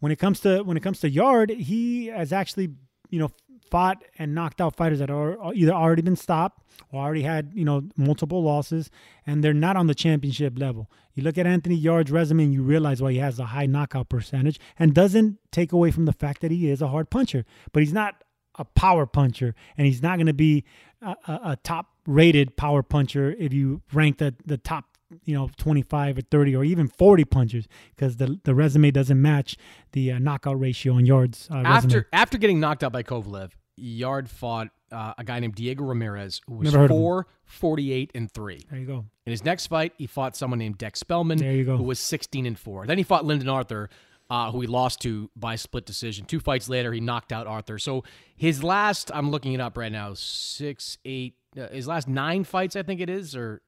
[0.00, 2.70] When it comes to when it comes to Yarde, he has actually
[3.10, 3.30] you know
[3.70, 7.64] fought and knocked out fighters that are either already been stopped or already had you
[7.64, 8.90] know multiple losses,
[9.26, 10.90] and they're not on the championship level.
[11.14, 14.08] You look at Anthony Yarde's resume and you realize why he has a high knockout
[14.08, 17.82] percentage, and doesn't take away from the fact that he is a hard puncher, but
[17.82, 18.22] he's not
[18.56, 20.64] a power puncher, and he's not going to be
[21.00, 24.89] a, a, a top rated power puncher if you rank the the top
[25.24, 29.56] you know 25 or 30 or even 40 punches because the the resume doesn't match
[29.92, 31.48] the uh, knockout ratio on Yarde's.
[31.50, 32.04] uh, after resume.
[32.12, 36.54] after getting knocked out by Kovalev Yarde fought uh, a guy named Diego Ramirez who
[36.56, 40.58] was 4 48 and 3 there you go in his next fight he fought someone
[40.58, 41.38] named Dec Spelman.
[41.38, 41.76] there you go.
[41.76, 43.88] who was 16 and 4 then he fought Lyndon Arthur
[44.30, 46.24] uh, who he lost to by split decision.
[46.24, 47.78] Two fights later, he knocked out Arthur.
[47.78, 48.04] So
[48.36, 52.76] his last, I'm looking it up right now, six, eight, uh, his last nine fights,
[52.76, 53.60] I think it is, or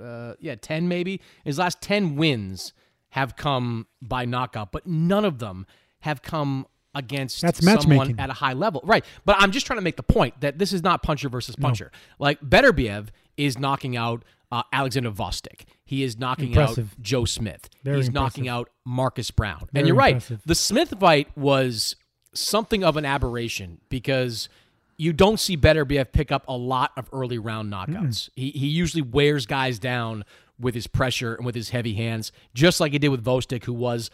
[0.00, 1.20] uh, yeah, 10 maybe.
[1.44, 2.72] His last 10 wins
[3.10, 5.66] have come by knockout, but none of them
[6.00, 8.80] have come against That's someone at a high level.
[8.84, 9.04] Right.
[9.24, 11.92] But I'm just trying to make the point that this is not puncher versus puncher.
[12.18, 15.64] Like Beterbiev is knocking out uh, Alexander Gvozdyk.
[15.84, 16.92] He is knocking Impressive.
[16.92, 17.68] out Joe Smith.
[17.84, 19.68] Very He's knocking out Marcus Browne.
[19.72, 20.22] Very and you're right.
[20.44, 21.96] The Smith fight was
[22.34, 24.48] something of an aberration because
[25.00, 28.28] you don't see Beterbiev pick up a lot of early round knockouts.
[28.36, 30.24] He, he usually wears guys down
[30.58, 33.72] with his pressure and with his heavy hands, just like he did with Gvozdyk, who
[33.72, 34.10] was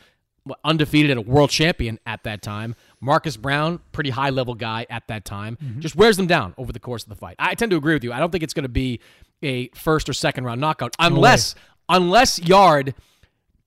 [0.64, 2.76] undefeated and a world champion at that time.
[3.00, 5.80] Marcus Browne, pretty high level guy at that time, mm-hmm.
[5.80, 7.34] just wears them down over the course of the fight.
[7.40, 8.12] I tend to agree with you.
[8.12, 9.00] I don't think it's going to be
[9.42, 11.56] a first or second round knockout unless
[11.88, 12.94] unless Yarde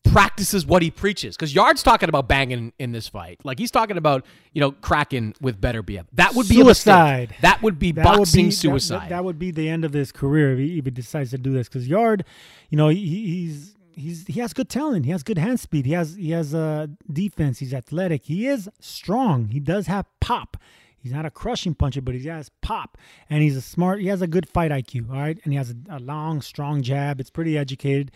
[0.04, 1.36] practices what he preaches.
[1.36, 3.40] Because Yarde's talking about banging in this fight.
[3.44, 6.06] Like he's talking about, you know, cracking with Beterbiev.
[6.14, 7.36] That would be Suicide.
[7.38, 7.42] A.
[7.42, 9.04] That would be That would boxing be- suicide.
[9.04, 11.38] That, that would be the end of his career if he, if he decides to
[11.38, 11.68] do this.
[11.68, 12.24] Because Yarde,
[12.70, 15.06] you know, he, he's he's he has good talent.
[15.06, 15.86] He has good hand speed.
[15.86, 17.60] He has he has uh, defense.
[17.60, 18.26] He's athletic.
[18.26, 19.50] He is strong.
[19.50, 20.58] He does have pop.
[21.02, 22.98] He's not a crushing puncher, but he has pop,
[23.30, 24.02] and he's a smart.
[24.02, 25.10] He has a good fight IQ.
[25.10, 27.22] All right, and he has a, a long, strong jab.
[27.22, 28.12] It's pretty educated.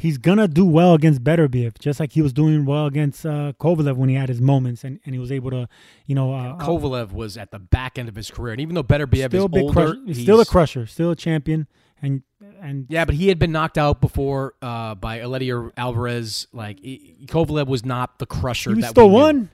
[0.00, 3.96] He's gonna do well against Beterbiev, just like he was doing well against uh, Kovalev
[3.96, 5.68] when he had his moments, and, and he was able to,
[6.06, 8.76] you know, uh, uh, Kovalev was at the back end of his career, and even
[8.76, 11.66] though Beterbiev still is a big older, crusher, he's still a crusher, still a champion,
[12.00, 12.22] and
[12.60, 16.46] and Yeah, but he had been knocked out before uh, by Eleider Alvarez.
[16.52, 18.74] Like Kovalev was not the crusher.
[18.74, 19.20] he that still we knew.
[19.20, 19.50] won.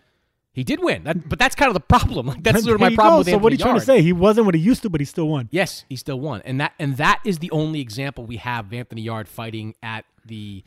[0.52, 2.26] He did win, that, but that's kind of the problem.
[2.34, 3.18] Like that's sort of my problem go.
[3.18, 4.02] with So Anthony what are you trying to say?
[4.02, 5.48] He wasn't what he used to, but he still won.
[5.50, 8.72] Yes, he still won, and that and that is the only example we have of
[8.72, 10.62] Anthony Yarde fighting at the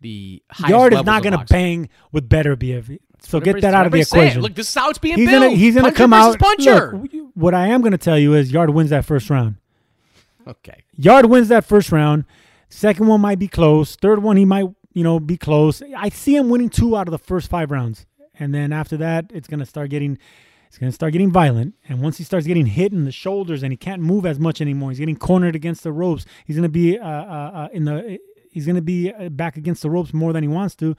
[0.00, 2.98] the highest Yarde is not going to bang with Beterbiev.
[3.22, 4.22] So What get that out of the saying.
[4.24, 4.42] equation.
[4.42, 5.42] Look, this is how it's being he's built.
[5.42, 6.38] Gonna, he's going to come out.
[6.38, 6.96] Puncher.
[6.96, 9.56] Look, what I am going to tell you is Yarde wins that first round.
[10.46, 10.84] okay.
[10.96, 12.24] Yarde wins that first round.
[12.70, 13.96] Second one might be close.
[13.96, 15.82] Third one he might, you know, be close.
[15.96, 18.06] I see him winning two out of the first five rounds,
[18.38, 20.18] and then after that, it's gonna start getting,
[20.68, 21.74] it's gonna start getting violent.
[21.88, 24.60] And once he starts getting hit in the shoulders and he can't move as much
[24.60, 26.26] anymore, he's getting cornered against the ropes.
[26.46, 28.18] He's gonna be uh, uh, uh, in the,
[28.50, 30.96] he's gonna be uh, back against the ropes more than he wants to,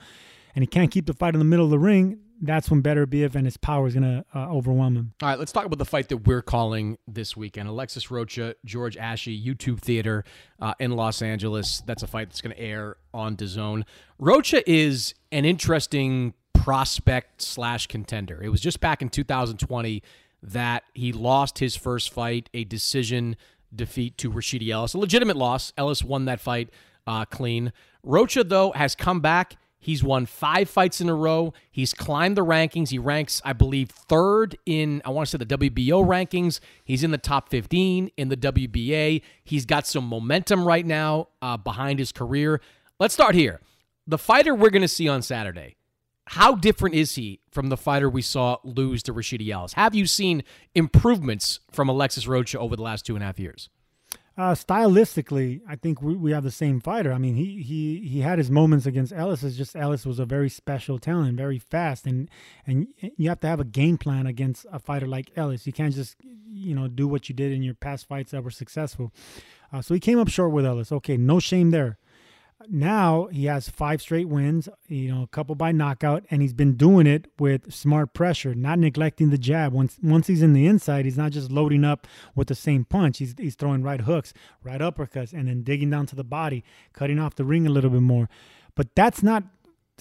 [0.56, 2.20] and he can't keep the fight in the middle of the ring.
[2.44, 5.14] That's when Better Beterbiev and his power is gonna uh, overwhelm him.
[5.22, 7.70] All right, let's talk about the fight that we're calling this weekend.
[7.70, 10.24] Alexis Rocha, George Ashie, YouTube Theater
[10.60, 11.84] uh, in Los Angeles.
[11.86, 13.84] That's a fight that's going to air on DAZN.
[14.18, 18.42] Rocha is an interesting prospect slash contender.
[18.42, 20.04] It was just back in 2020
[20.44, 23.36] that he lost his first fight, a decision
[23.74, 25.74] defeat to Rashidi Ellis, a legitimate loss.
[25.78, 26.70] Ellis won that fight
[27.08, 27.74] uh, clean.
[28.04, 29.58] Rocha, though, has come back.
[29.82, 31.54] He's won five fights in a row.
[31.72, 32.90] He's climbed the rankings.
[32.90, 36.60] He ranks, I believe, third in, I want to say, the WBO rankings.
[36.86, 39.24] He's in the top 15 in the WBA.
[39.44, 42.62] He's got some momentum right now uh, behind his career.
[43.00, 43.60] Let's start here.
[44.06, 45.78] The fighter we're going to see on Saturday,
[46.28, 49.74] how different is he from the fighter we saw lose to Rashidi Ellis?
[49.74, 50.44] Have you seen
[50.76, 53.70] improvements from Alexis Rocha over the last two and a half years?
[54.38, 57.12] Uh, stylistically, I think we, we have the same fighter.
[57.12, 59.44] I mean, he he he had his moments against Ellis.
[59.44, 62.30] It's just Ellis was a very special talent, very fast, and
[62.66, 65.68] and you have to have a game plan against a fighter like Ellis.
[65.68, 66.16] You can't just
[66.50, 69.12] you know do what you did in your past fights that were successful.
[69.72, 70.94] Uh, so he came up short with Ellis.
[70.94, 71.98] Okay, no shame there.
[72.70, 76.76] Now he has five straight wins, you know, a couple by knockout, and he's been
[76.76, 79.74] doing it with smart pressure, not neglecting the jab.
[79.74, 83.20] Once once he's in the inside, he's not just loading up with the same punch.
[83.20, 87.20] He's he's throwing right hooks, right uppercuts, and then digging down to the body, cutting
[87.20, 88.30] off the ring a little bit more.
[88.76, 89.44] But that's not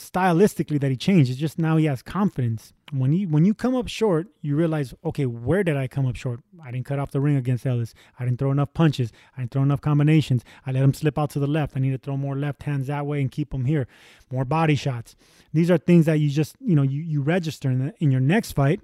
[0.00, 1.30] stylistically that he changed.
[1.30, 2.72] It's just now he has confidence.
[2.92, 6.16] When you when you come up short, you realize, okay, where did I come up
[6.16, 6.40] short?
[6.62, 7.94] I didn't cut off the ring against Ellis.
[8.18, 9.12] I didn't throw enough punches.
[9.36, 10.42] I didn't throw enough combinations.
[10.66, 11.76] I let him slip out to the left.
[11.76, 13.86] I need to throw more left hands that way and keep him here.
[14.32, 15.14] More body shots.
[15.52, 18.20] These are things that you just you know you you register in, the, in your
[18.20, 18.80] next fight.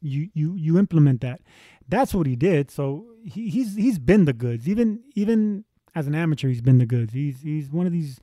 [0.00, 1.40] You you you implement that.
[1.88, 2.70] That's what he did.
[2.70, 4.68] So he, he's he's been the goods.
[4.68, 7.12] Even even as an amateur, he's been the goods.
[7.12, 8.20] He's he's one of these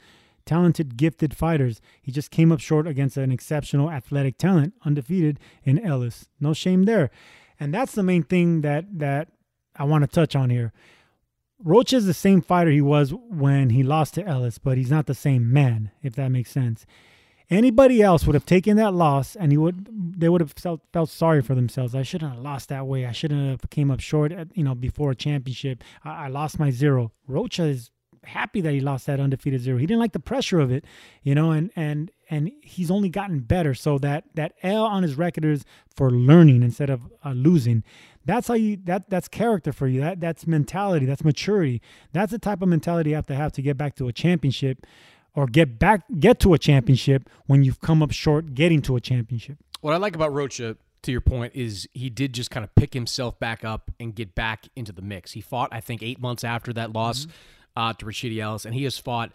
[0.47, 1.79] talented, gifted fighters.
[2.01, 6.27] He just came up short against an exceptional athletic talent, undefeated in Ellis.
[6.39, 7.11] No shame there.
[7.59, 9.29] And that's the main thing that that
[9.75, 10.73] I want to touch on here.
[11.63, 15.07] Rocha is the same fighter he was when he lost to Ellis, but he's not
[15.07, 16.85] the same man, if that makes sense.
[17.49, 21.09] Anybody else would have taken that loss and he would they would have felt felt
[21.09, 21.95] sorry for themselves.
[21.95, 23.05] I shouldn't have lost that way.
[23.05, 25.83] I shouldn't have came up short at, you know before a championship.
[26.03, 27.11] I, I lost my zero.
[27.25, 27.89] Rocha is
[28.27, 29.77] happy that he lost that undefeated zero.
[29.77, 30.85] He didn't like the pressure of it,
[31.23, 33.73] you know, and and and he's only gotten better.
[33.73, 37.83] So that that L on his record is for learning instead of uh, losing.
[38.25, 40.01] That's how you that that's character for you.
[40.01, 41.05] That that's mentality.
[41.05, 41.81] That's maturity.
[42.11, 44.85] That's the type of mentality you have to have to get back to a championship.
[45.33, 48.99] or get back get to a championship when you've come up short getting to a
[49.01, 49.57] championship.
[49.81, 52.93] What I like about Rocha, to your point, is he did just kind of pick
[52.95, 55.33] himself back up and get back into the mix.
[55.33, 57.31] He fought, I think, eight months after that loss Mm-hmm.
[57.77, 59.31] Uh, to Rashidi Ellis, and he has fought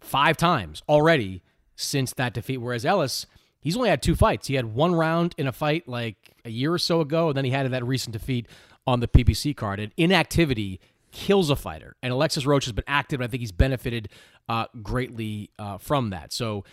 [0.00, 1.40] five times already
[1.76, 2.56] since that defeat.
[2.58, 3.26] Whereas Ellis,
[3.60, 4.48] he's only had two fights.
[4.48, 7.44] He had one round in a fight like a year or so ago, and then
[7.44, 8.48] he had that recent defeat
[8.88, 9.78] on the PBC card.
[9.78, 10.80] And inactivity
[11.12, 11.94] kills a fighter.
[12.02, 14.08] And Alexis Rocha has been active, and I think he's benefited
[14.48, 16.32] uh, greatly uh, from that.
[16.32, 16.64] So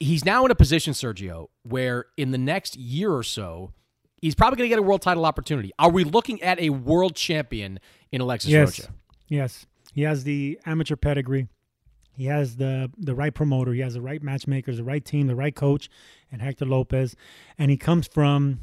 [0.00, 3.72] he's now in a position, Sergio, where in the next year or so,
[4.22, 5.72] he's probably going to get a world title opportunity.
[5.78, 7.78] Are we looking at a world champion
[8.10, 8.92] in Alexis yes, Rocha?
[9.28, 11.48] yes, he has the amateur pedigree.
[12.12, 13.72] He has the the right promoter.
[13.72, 15.88] He has the right matchmakers, the right team, the right coach,
[16.30, 17.16] and Hector Lopez.
[17.56, 18.60] And he comes from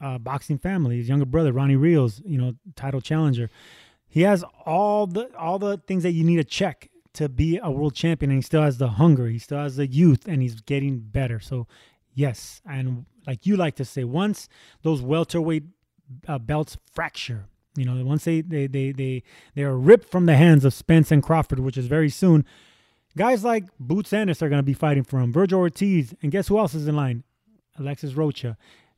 [0.00, 0.98] a boxing family.
[0.98, 3.50] His younger brother, Ronnie Rios, you know, title challenger.
[4.06, 7.68] He has all the all the things that you need to check to be a
[7.68, 9.26] world champion, and he still has the hunger.
[9.26, 11.40] He still has the youth, and he's getting better.
[11.40, 11.66] So,
[12.14, 14.48] yes, and like you like to say, once
[14.82, 15.64] those welterweight
[16.28, 19.22] uh, belts fracture, you know, once they they they they
[19.54, 22.44] they are ripped from the hands of Spence and Crawford, which is very soon.
[23.16, 25.32] Guys like Boots Ennis are going to be fighting for him.
[25.32, 27.24] Virgil Ortiz, and guess who else is in line?
[27.78, 28.56] Alexis Rocha.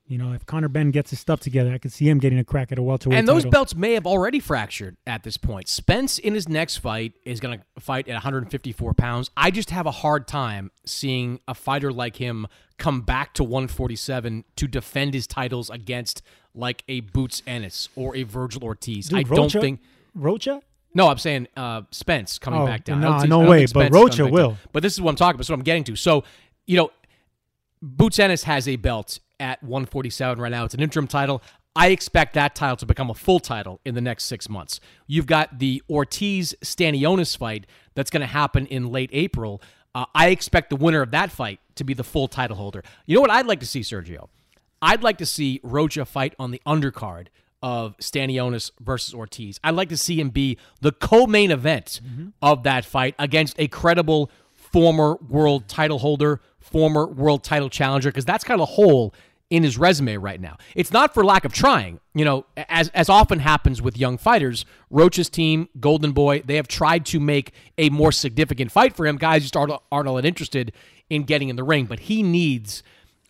[0.09, 2.45] You know, if Conor Benn gets his stuff together, I could see him getting a
[2.45, 3.19] crack at a welterweight.
[3.19, 3.51] And those title.
[3.51, 5.69] belts may have already fractured at this point.
[5.69, 9.31] Spence in his next fight is going to fight at 154 pounds.
[9.37, 12.47] I just have a hard time seeing a fighter like him
[12.79, 16.23] come back to 147 to defend his titles against
[16.55, 19.09] like a Boots Ennis or a Virgil Ortiz.
[19.11, 19.81] Dude, I don't think.
[20.15, 20.63] Rocha.
[20.95, 23.03] No, I'm saying uh, Spence coming Oh, back down.
[23.03, 24.31] Nah, no way, but Rocha back down.
[24.31, 24.57] will.
[24.73, 25.39] But this is what I'm talking about.
[25.41, 25.97] This is what I'm getting to.
[25.97, 26.25] So,
[26.67, 26.91] you know,
[27.83, 30.65] Boots Ennis has a belt at 147 right now.
[30.65, 31.43] It's an interim title.
[31.77, 34.81] I expect that title to become a full title in the next six months.
[35.07, 39.63] You've got the Ortiz Stanionis fight that's going to happen in late April.
[39.95, 42.83] Uh, I expect the winner of that fight to be the full title holder.
[43.07, 44.29] You know what I'd like to see, Sergio?
[44.83, 47.29] I'd like to see Rocha fight on the undercard
[47.63, 49.59] of Stanionis versus Ortiz.
[49.65, 52.01] I'd like to see him be the co-main event
[52.41, 58.25] of that fight against a credible former world title holder, former world title challenger, because
[58.25, 59.15] that's kind of a hole
[59.51, 60.59] in his resume right now.
[60.75, 62.01] It's not for lack of trying.
[62.15, 66.69] You know, as as often happens with young fighters, Rocha's team, Golden Boy, they have
[66.69, 69.17] tried to make a more significant fight for him.
[69.17, 70.73] Guys just aren't, aren't all that interested
[71.09, 72.83] in getting in the ring, but he needs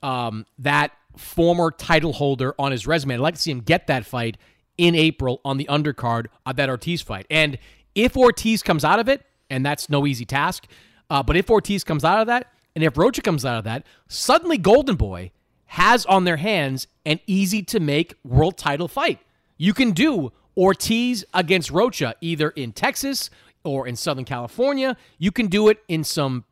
[0.02, 3.14] um, that former title holder on his resume.
[3.14, 4.37] I'd like to see him get that fight
[4.76, 7.26] in April on the undercard of that Ortiz fight.
[7.31, 7.59] And
[7.94, 10.66] if Ortiz comes out of it, and that's no easy task,
[11.11, 13.85] uh, but if Ortiz comes out of that, and if Rocha comes out of that,
[14.07, 15.33] suddenly Golden Boy
[15.68, 19.20] has on their hands an easy to make world title fight.
[19.57, 23.31] You can do Ortiz against Rocha either in Texas
[23.64, 24.96] or in Southern California.
[25.18, 26.44] You can do it in some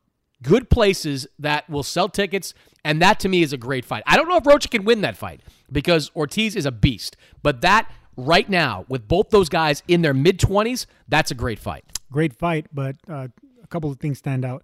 [0.42, 2.52] good places that will sell tickets,
[2.84, 4.02] and that to me is a great fight.
[4.06, 5.40] I don't know if Rocha can win that fight
[5.72, 10.14] because Ortiz is a beast, but that right now, with both those guys in their
[10.14, 11.84] mid 20s, that's a great fight.
[12.12, 13.28] Great fight, but uh,
[13.62, 14.62] a couple of things stand out.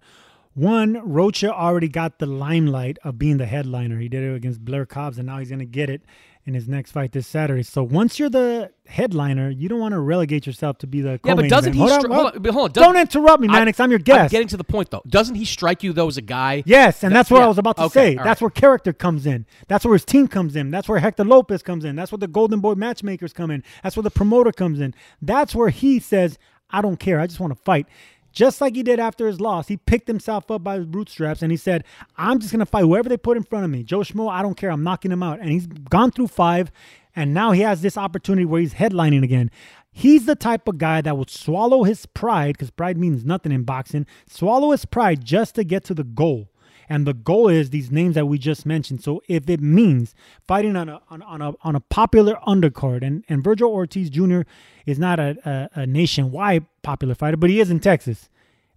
[0.53, 3.99] One, Rocha already got the limelight of being the headliner.
[3.99, 6.03] He did it against Blair Cobbs, and now he's going to get it
[6.45, 7.63] in his next fight this Saturday.
[7.63, 11.35] So once you're the headliner, you don't want to relegate yourself to be the Yeah,
[11.35, 11.75] but doesn't event.
[11.75, 11.79] he?
[11.79, 13.79] Hold stri- on, hold on, hold on, Don't interrupt me, Mannix.
[13.79, 14.19] I'm your guest.
[14.19, 15.01] I'm getting to the point though.
[15.07, 16.61] Doesn't he strike you though as a guy?
[16.65, 18.15] Yes, and that's what yeah, I was about to okay, say.
[18.15, 18.41] That's right.
[18.41, 19.45] where character comes in.
[19.69, 20.69] That's where his team comes in.
[20.69, 21.95] That's where Hector Lopez comes in.
[21.95, 23.63] That's where the Golden Boy matchmakers come in.
[23.81, 24.93] That's where the promoter comes in.
[25.21, 26.37] That's where he says,
[26.69, 27.19] I don't care.
[27.21, 27.87] I just want to fight.
[28.33, 31.51] Just like he did after his loss, he picked himself up by his bootstraps and
[31.51, 31.83] he said,
[32.17, 33.83] I'm just going to fight whoever they put in front of me.
[33.83, 34.71] Joe Schmo, I don't care.
[34.71, 35.39] I'm knocking him out.
[35.39, 36.71] And he's gone through five,
[37.15, 39.51] and now he has this opportunity where he's headlining again.
[39.91, 43.63] He's the type of guy that would swallow his pride, because pride means nothing in
[43.63, 46.49] boxing, swallow his pride just to get to the goal.
[46.89, 49.03] And the goal is these names that we just mentioned.
[49.03, 50.15] So if it means
[50.47, 54.41] fighting on a on, on a on a popular undercard, and and Virgil Ortiz Jr.
[54.85, 58.29] is not a, a, a nationwide popular fighter, but he is in Texas,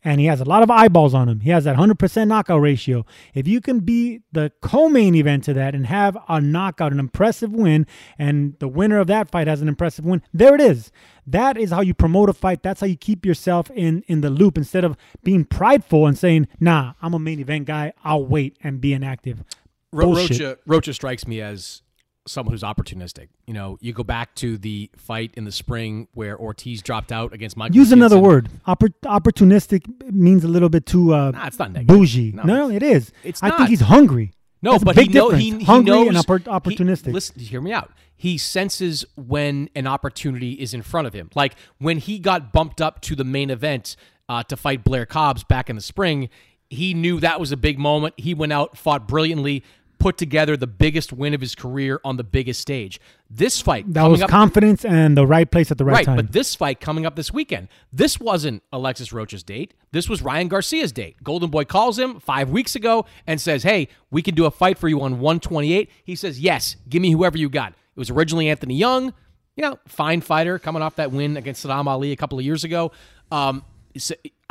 [0.07, 1.40] and he has a lot of eyeballs on him.
[1.40, 3.05] He has that hundred percent knockout ratio.
[3.35, 7.53] If you can be the co-main event to that and have a knockout, an impressive
[7.53, 10.92] win, and the winner of that fight has an impressive win, there it is.
[11.27, 12.62] That is how you promote a fight.
[12.62, 16.47] That's how you keep yourself in in the loop instead of being prideful and saying,
[16.61, 17.92] "Nah, I'm a main event guy.
[18.05, 19.42] I'll wait and be inactive."
[19.92, 20.14] Ro-.
[20.14, 21.83] Rocha, Rocha strikes me as
[22.27, 23.29] someone who's opportunistic.
[23.47, 27.33] You know, you go back to the fight in the spring where Ortiz dropped out
[27.33, 27.77] against Michael.
[27.77, 28.48] Use another word.
[28.67, 31.87] Oppor- opportunistic means a little bit too uh, Nah, it's not negative.
[31.96, 32.33] bougie.
[32.33, 33.13] No, No, it is.
[33.25, 33.59] it's I not.
[33.59, 34.33] think he's hungry.
[34.63, 37.13] No, That's but he, know, he, he hungry knows and oppor- he- opportunistic.
[37.13, 37.92] listen, hear me out.
[38.17, 41.29] He senses when an opportunity is in front of him.
[41.35, 43.94] Like when he got bumped up to the main event
[44.29, 46.31] uh, to fight Blair Cobbs back in the spring,
[46.71, 48.15] He knew that was a big moment.
[48.17, 49.63] He went out, fought brilliantly,
[50.07, 53.00] put together the biggest win of his career on the biggest stage.
[53.29, 56.15] This fight that was up, confidence and the right place at the right, right time.
[56.15, 59.75] But this fight coming up this weekend, this wasn't Alexis Rocha's date.
[59.90, 61.17] This was Ryan Garcia's date.
[61.25, 64.79] Golden Boy calls him five weeks ago and says, "Hey, we can do a fight
[64.79, 68.48] for you on 128." He says, "Yes, give me whoever you got." It was originally
[68.48, 69.13] Anthony Young,
[69.57, 72.63] you know, fine fighter coming off that win against Saddam Ali a couple of years
[72.63, 72.92] ago.
[73.33, 73.65] Um,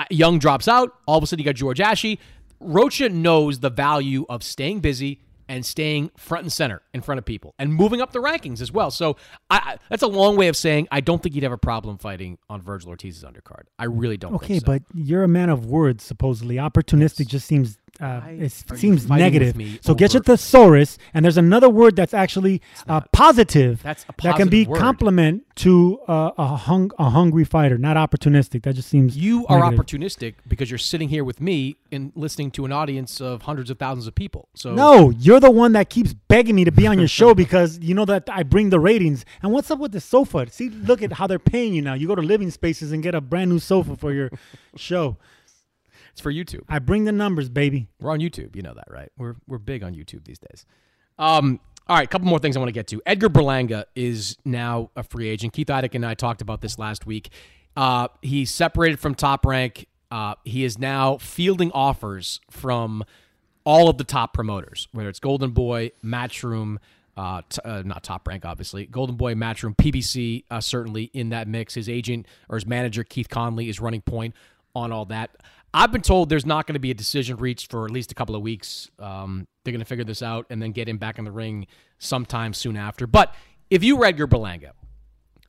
[0.09, 0.97] Young drops out.
[1.05, 2.17] All of a sudden, you got George Ashie.
[2.59, 7.25] Rocha knows the value of staying busy and staying front and center in front of
[7.25, 8.91] people and moving up the rankings as well.
[8.91, 9.17] So
[9.49, 12.37] I, that's a long way of saying I don't think he'd have a problem fighting
[12.49, 13.63] on Virgil Ortiz's undercard.
[13.77, 14.33] I really don't.
[14.35, 14.65] Okay, so.
[14.65, 16.03] but you're a man of words.
[16.03, 17.27] Supposedly, opportunistic yes.
[17.27, 19.55] just seems uh, it seems negative.
[19.81, 19.97] So over?
[19.97, 23.81] get your thesaurus, and there's another word that's actually uh, positive.
[23.81, 24.79] That's a positive that can be word.
[24.79, 28.63] complement to uh, a hung a hungry fighter, not opportunistic.
[28.63, 29.85] That just seems you are negative.
[29.85, 33.79] opportunistic because you're sitting here with me and listening to an audience of hundreds of
[33.79, 34.49] thousands of people.
[34.53, 37.79] So no, you're the one that keeps begging me to be on your show because
[37.79, 39.25] you know that I bring the ratings.
[39.41, 40.47] And what's up with the sofa?
[40.49, 41.93] See, look at how they're paying you now.
[41.93, 44.31] You go to Living Spaces and get a brand new sofa for your
[44.75, 45.17] show.
[46.15, 46.61] It's for YouTube.
[46.69, 47.89] I bring the numbers, baby.
[47.99, 48.55] We're on YouTube.
[48.55, 49.11] You know that, right?
[49.17, 50.65] We're we're big on YouTube these days.
[51.19, 51.59] Um,
[51.89, 53.01] all right, a couple more things I want to get to.
[53.05, 55.51] Edgar Berlanga is now a free agent.
[55.51, 57.31] Keith Idec and I talked about this last week.
[57.75, 59.87] Uh, he's separated from Top Rank.
[60.09, 63.03] Uh, he is now fielding offers from
[63.65, 66.77] all of the top promoters, whether it's Golden Boy, Matchroom,
[67.17, 68.85] uh, t- uh, not Top Rank, obviously.
[68.85, 71.73] Golden Boy, Matchroom, PBC, uh, certainly in that mix.
[71.73, 74.33] His agent or his manager, Keith Connolly, is running point
[74.73, 75.31] on all that.
[75.75, 78.15] I've been told there's not going to be a decision reached for at least a
[78.15, 78.89] couple of weeks.
[78.97, 81.67] Um, they're going to figure this out and then get him back in the ring
[81.99, 83.05] sometime soon after.
[83.05, 83.35] But
[83.69, 84.71] if you were Edgar Berlanga,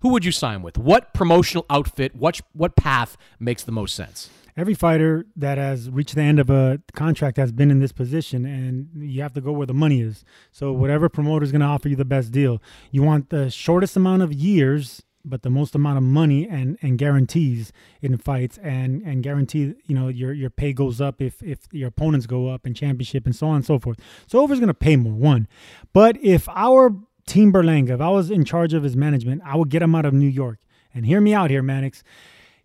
[0.00, 0.78] who would you sign with?
[0.78, 4.28] What promotional outfit, what, what path makes the most sense?
[4.56, 8.44] Every fighter that has reached the end of a contract has been in this position,
[8.44, 10.24] and you have to go where the money is.
[10.50, 13.96] So, whatever promoter is going to offer you the best deal, you want the shortest
[13.96, 19.02] amount of years but the most amount of money and, and guarantees in fights and,
[19.02, 22.66] and guarantee you know your your pay goes up if if your opponents go up
[22.66, 23.98] in championship and so on and so forth.
[24.26, 25.48] So Over's gonna pay more, one.
[25.92, 26.94] But if our
[27.26, 30.04] team Berlanga, if I was in charge of his management, I would get him out
[30.04, 30.60] of New York.
[30.94, 32.02] And hear me out here, Mannix.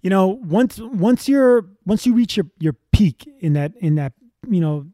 [0.02, 4.14] You know, once once you're once you reach your, your peak in that in that
[4.48, 4.88] you know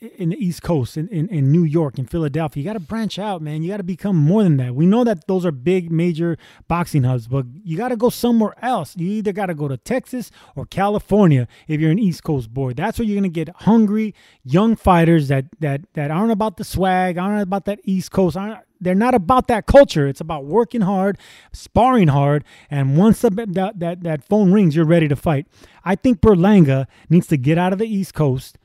[0.00, 2.62] in the East Coast, in, in, in New York, in Philadelphia.
[2.62, 3.62] You got to branch out, man.
[3.62, 4.74] You got to become more than that.
[4.74, 6.36] We know that those are big, major
[6.68, 8.96] boxing hubs, but you got to go somewhere else.
[8.96, 12.72] You either got to go to Texas or California if you're an East Coast boy.
[12.74, 17.18] That's where you're gonna get hungry young fighters that that that aren't about the swag,
[17.18, 20.06] aren't about that East Coast, aren't they're not about that culture.
[20.06, 21.18] It's about working hard,
[21.52, 25.46] sparring hard, and once the, that, that that phone rings, you're ready to fight.
[25.84, 28.58] I think Berlanga needs to get out of the East Coast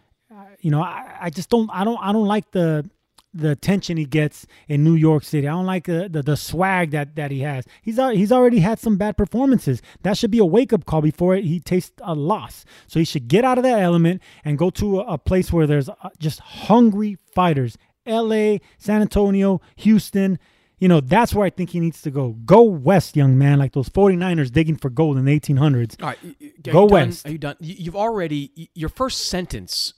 [0.64, 2.90] you know, I, I just don't I don't I don't like the
[3.34, 5.48] the attention he gets in New York City.
[5.48, 7.66] I don't like the, the, the swag that, that he has.
[7.82, 9.82] He's he's already had some bad performances.
[10.04, 12.64] That should be a wake up call before he tastes a loss.
[12.88, 15.68] So he should get out of that element and go to a, a place where
[15.68, 17.78] there's uh, just hungry fighters.
[18.06, 20.38] L.A., San Antonio, Houston.
[20.78, 22.32] You know, that's where I think he needs to go.
[22.46, 26.02] Go west, young man, like those 49ers digging for gold in the 1800s.
[26.02, 27.26] All right, go west.
[27.26, 27.56] Are you done?
[27.62, 29.94] You've already, your first sentence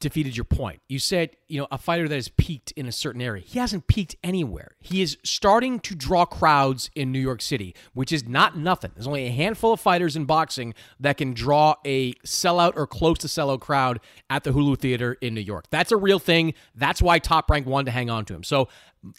[0.00, 0.80] defeated your point.
[0.88, 3.42] You said, you know, a fighter that has peaked in a certain area.
[3.44, 4.76] He hasn't peaked anywhere.
[4.80, 8.92] He is starting to draw crowds in New York City, which is not nothing.
[8.94, 13.18] There's only a handful of fighters in boxing that can draw a sellout or close
[13.18, 15.66] to sellout crowd at the Hulu Theater in New York.
[15.70, 16.54] That's a real thing.
[16.74, 18.42] That's why Top Rank wanted to hang on to him.
[18.42, 18.68] So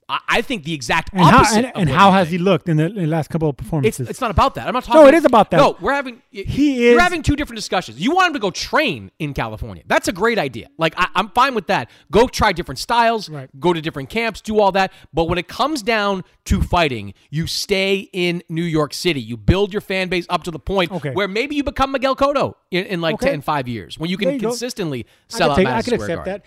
[0.09, 1.65] I think the exact and opposite.
[1.65, 4.01] How, and, and how has he looked in the, in the, last couple of performances?
[4.01, 4.67] It's, it's, not about that.
[4.67, 5.01] I'm not talking.
[5.01, 5.57] No, it is about that.
[5.57, 6.21] No, we're having.
[6.31, 6.91] He is.
[6.91, 7.99] you're having two different discussions.
[7.99, 9.83] You want him to go train in California.
[9.85, 10.67] That's a great idea.
[10.77, 11.89] Like I, am fine with that.
[12.11, 13.29] Go try different styles.
[13.29, 13.49] Right.
[13.59, 14.41] Go to different camps.
[14.41, 14.91] Do all that.
[15.13, 19.21] But when it comes down to fighting, you stay in New York City.
[19.21, 21.11] You build your fan base up to the point okay.
[21.11, 23.31] where maybe you become Miguel Cotto in, in like okay.
[23.31, 25.09] 10, five years when you can you consistently go.
[25.27, 25.55] sell I out.
[25.57, 26.25] Take, I can accept Garden.
[26.25, 26.45] that.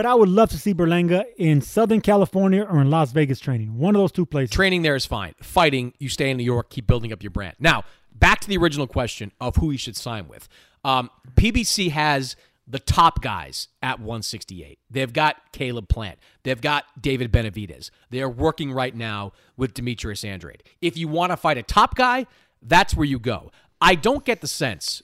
[0.00, 3.76] But I would love to see Berlanga in Southern California or in Las Vegas training.
[3.76, 4.50] One of those two places.
[4.50, 5.34] Training there is fine.
[5.42, 7.56] Fighting, you stay in New York, keep building up your brand.
[7.58, 10.48] Now, back to the original question of who he should sign with.
[10.84, 12.34] Um, PBC has
[12.66, 14.78] the top guys at 168.
[14.88, 16.18] They've got Caleb Plant.
[16.44, 17.90] They've got David Benavidez.
[18.08, 20.62] They are working right now with Demetrius Andrade.
[20.80, 22.24] If you want to fight a top guy,
[22.62, 23.52] that's where you go.
[23.82, 25.02] I don't get the sense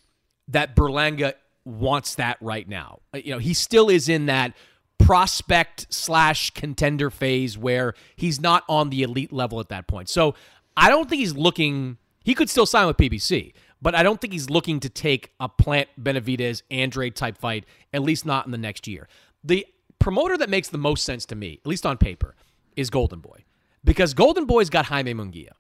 [0.48, 1.34] that Berlanga
[1.66, 3.00] wants that right now.
[3.12, 4.54] Uh, you know, he still is in that
[4.98, 10.08] prospect slash contender phase where he's not on the elite level at that point.
[10.08, 10.34] So
[10.76, 11.98] I don't think he's looking.
[12.24, 15.48] He could still sign with PBC, but I don't think he's looking to take a
[15.48, 19.08] Plant Benavidez Andre type fight, at least not in the next year.
[19.44, 19.66] The
[19.98, 22.34] promoter that makes the most sense to me, at least on paper,
[22.76, 23.44] is Golden Boy.
[23.84, 25.50] Because Golden Boy's got Jaime Munguia.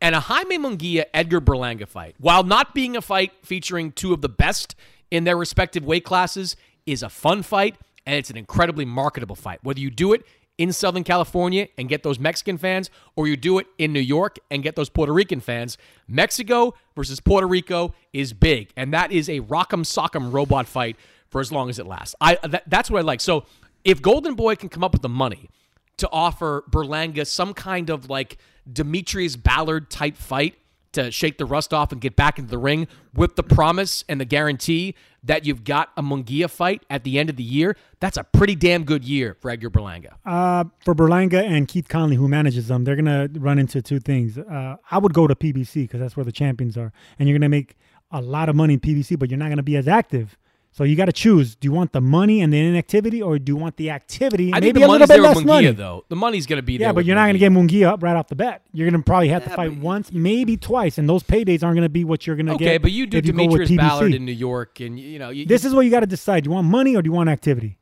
[0.00, 4.20] And a Jaime Munguia Edgar Berlanga fight, while not being a fight featuring two of
[4.20, 4.74] the best
[5.10, 6.56] in their respective weight classes,
[6.86, 7.76] is a fun fight
[8.06, 9.60] and it's an incredibly marketable fight.
[9.62, 10.24] Whether you do it
[10.56, 14.38] in Southern California and get those Mexican fans, or you do it in New York
[14.50, 15.76] and get those Puerto Rican fans,
[16.06, 20.96] Mexico versus Puerto Rico is big, and that is a rock'em sock'em robot fight
[21.28, 22.14] for as long as it lasts.
[22.20, 23.20] I that, that's what I like.
[23.20, 23.44] So
[23.84, 25.50] if Golden Boy can come up with the money
[25.96, 28.38] to offer Berlanga some kind of like
[28.70, 30.54] Demetrius Ballard type fight
[30.92, 34.20] to shake the rust off and get back into the ring with the promise and
[34.20, 34.94] the guarantee
[35.24, 38.54] that you've got a Munguia fight at the end of the year, that's a pretty
[38.54, 40.14] damn good year for Edgar Berlanga.
[40.24, 44.00] Uh, for Berlanga and Keith Connolly, who manages them, they're going to run into two
[44.00, 44.38] things.
[44.38, 46.92] Uh, I would go to PBC because that's where the champions are.
[47.18, 47.76] And you're going to make
[48.10, 50.36] a lot of money in PBC, but you're not going to be as active.
[50.76, 53.52] So you got to choose: do you want the money and the inactivity, or do
[53.52, 54.52] you want the activity?
[54.52, 55.70] I maybe think the a little money's bit there less with Munguia, money.
[55.70, 56.04] though.
[56.08, 56.88] The money's going to be Yeah, there.
[56.94, 57.68] but with you're not going to Munguia.
[57.70, 58.62] get Munguia up right off the bat.
[58.72, 61.82] You're going to probably have to fight once, maybe twice, and those paydays aren't going
[61.84, 62.64] to be what you're going to get.
[62.66, 63.36] Okay, but you do if go with
[63.68, 63.76] Demetrius.
[63.76, 66.42] Ballard in New York, and you know you, This is what you got to decide:
[66.42, 67.78] do you want money or do you want activity?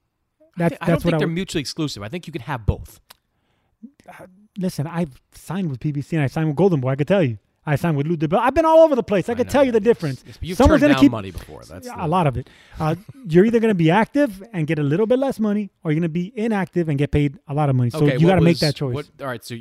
[0.59, 2.03] That's I don't that's what think I they're would- mutually exclusive.
[2.03, 3.01] I think you can have both.
[4.07, 4.27] Uh,
[4.59, 4.87] listen.
[4.87, 6.91] I've signed with PBC and I signed with Golden Boy.
[6.91, 7.39] I could tell you.
[7.65, 8.41] I signed with Lou DiBella.
[8.41, 9.29] I've been all over the place.
[9.29, 10.25] I, could tell you the difference.
[10.27, 11.63] Yes, you've Someone's gonna keep money before.
[11.65, 12.51] That's Yeah, the- a lot of it.
[12.81, 12.97] Uh,
[13.29, 16.01] you're either going to be active and get a little bit less money, or you're
[16.01, 17.91] going to be inactive and get paid a lot of money.
[17.91, 18.95] So okay, you got to make that choice.
[18.95, 19.57] What, all right, so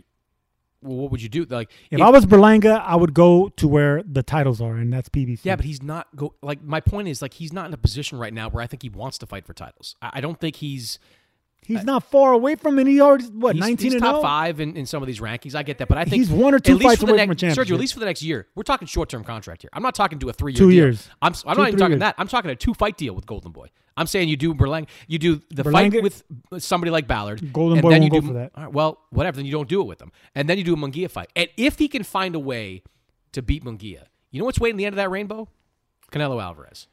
[0.82, 1.46] well, what would you do?
[1.46, 5.10] Like if, I was Berlanga, I would go to where the titles are, and that's
[5.10, 5.42] PBC.
[5.44, 8.18] Yeah, but he's not go like my point is like he's not in a position
[8.18, 9.96] right now where I think he wants to fight for titles.
[10.02, 10.98] I, I don't think he's
[11.66, 12.88] he's not far away from it.
[12.88, 14.22] He already what he's, 19 he's and top 0?
[14.22, 15.56] five in, in some of these rankings.
[15.56, 17.46] I get that, but I think He's one or two fights away from next, a
[17.46, 17.74] Sergio, championship.
[17.76, 19.70] at least for the next year, we're talking short term contract here.
[19.74, 20.76] I'm not talking to a three year Two deal.
[20.76, 21.08] years.
[21.22, 22.00] I'm I'm Two, not even talking years.
[22.02, 22.16] that.
[22.18, 23.68] I'm talking a two fight deal with Golden Boy.
[23.98, 26.24] I'm saying you do Berlang, you do the fight with
[26.60, 27.52] somebody like Ballard.
[27.54, 28.52] Golden and Boy then you go do, for that.
[28.56, 29.36] all right, well, whatever.
[29.38, 31.30] Then you don't do it with them, and then you do a Munguia fight.
[31.36, 32.84] And if he can find a way
[33.34, 35.50] to beat Munguia, you know what's waiting at the end of that rainbow?
[36.12, 36.88] Canelo Alvarez.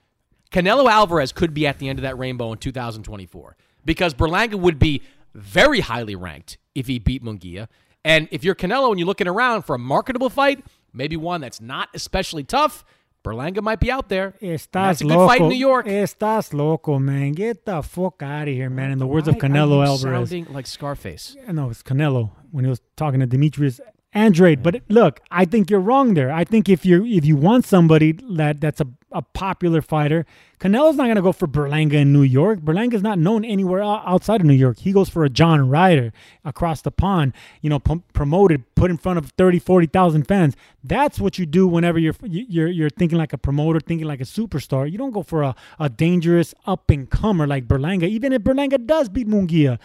[0.50, 4.78] Canelo Alvarez could be at the end of that rainbow in 2024 because Berlanga would
[4.78, 5.02] be
[5.34, 7.68] very highly ranked if he beat Munguia.
[8.04, 11.60] And if you're Canelo and you're looking around for a marketable fight, maybe one that's
[11.60, 12.84] not especially tough,
[13.24, 14.34] Berlanga might be out there.
[14.40, 15.26] Estás That's a good loco.
[15.26, 15.86] fight in New York.
[15.86, 17.32] Estás loco, man.
[17.32, 18.92] Get the fuck out of here, man.
[18.92, 20.30] In the words of Why Canelo Alvarez.
[20.30, 21.36] sounding like Scarface.
[21.50, 23.80] No, it's Canelo when he was talking to Demetrius
[24.14, 24.62] Andrade.
[24.62, 26.32] But look, I think you're wrong there.
[26.32, 30.24] I think if you if you want somebody that that's a, a popular fighter,
[30.58, 32.60] Canelo's not gonna go for Berlanga in New York.
[32.60, 34.78] Berlanga's not known anywhere outside of New York.
[34.78, 37.34] He goes for a John Ryder across the pond.
[37.60, 40.56] You know, prom- promoted, put in front of 30, 40,000 fans.
[40.82, 44.22] That's what you do whenever you're you- you're you're thinking like a promoter, thinking like
[44.22, 44.90] a superstar.
[44.90, 48.04] You don't go for a, a dangerous up and comer like Berlanga.
[48.04, 49.78] Even if Berlanga does beat Munguia,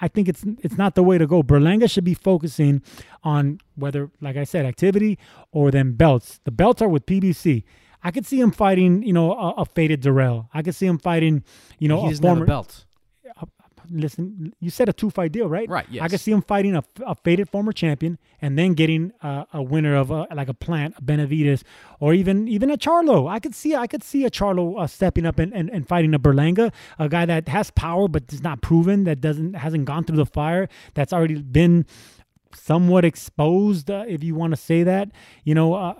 [0.00, 1.42] I think it's it's not the way to go.
[1.42, 2.82] Berlanga should be focusing
[3.22, 5.18] on whether, like I said, activity
[5.52, 6.40] or then belts.
[6.44, 7.64] The belts are with PBC.
[8.02, 10.48] I could see him fighting, you know, a, a faded Darrell.
[10.54, 11.44] I could see him fighting,
[11.78, 12.86] you know, he a former a belt.
[13.92, 15.68] Listen, you said a two fight deal, right?
[15.68, 16.02] Right, Yes.
[16.02, 19.62] I could see him fighting a, a faded former champion and then getting uh, a
[19.62, 21.62] winner of a, like a Plant, a Benavidez,
[21.98, 23.28] or even even a Charlo.
[23.28, 26.14] I could see I could see a Charlo uh, stepping up and, and, and fighting
[26.14, 30.04] a Berlanga, a guy that has power but is not proven, that doesn't hasn't gone
[30.04, 31.86] through the fire, that's already been
[32.54, 35.10] somewhat exposed, uh, if you want to say that.
[35.44, 35.74] You know.
[35.74, 35.94] Uh,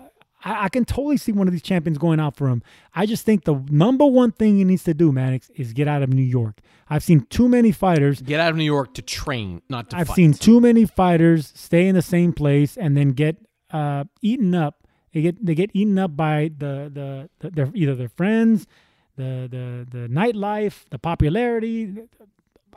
[0.45, 2.63] I, I can totally see one of these champions going out for him.
[2.95, 6.03] I just think the number one thing he needs to do, Mannix, is get out
[6.03, 6.61] of New York.
[6.89, 10.09] I've seen too many fighters Get out of New York to train, not to I've
[10.09, 10.17] fight.
[10.17, 13.37] seen too many fighters stay in the same place and then get
[13.71, 14.87] uh, eaten up.
[15.13, 18.67] They get they get eaten up by the the, the their either their friends,
[19.17, 21.95] the the the nightlife, the popularity,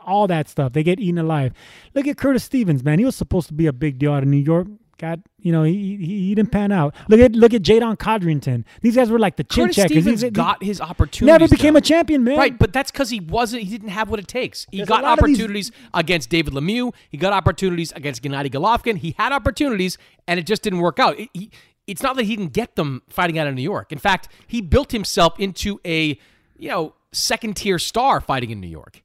[0.04, 0.72] all that stuff.
[0.72, 1.52] They get eaten alive.
[1.94, 2.98] Look at Curtis Stevens, man.
[2.98, 4.66] He was supposed to be a big deal out of New York.
[4.98, 6.94] Got you know he, he he didn't pan out.
[7.08, 8.64] Look at look at Jaidon Codrington.
[8.80, 9.90] These guys were like the chin Curtis checkers.
[9.90, 11.26] Stevens These- got his opportunities.
[11.26, 11.78] Never became though.
[11.78, 12.38] a champion, man.
[12.38, 13.62] Right, but that's because he wasn't.
[13.64, 14.66] He didn't have what it takes.
[14.70, 16.92] He There's got of these- opportunities against David Lemieux.
[17.10, 18.98] He got opportunities against Gennady Golovkin.
[18.98, 21.18] He had opportunities, and it just didn't work out.
[21.18, 21.50] It- he-
[21.86, 23.92] it's not that he didn't get them fighting out of New York.
[23.92, 26.18] In fact, he built himself into a
[26.56, 29.02] you know second tier star fighting in New York.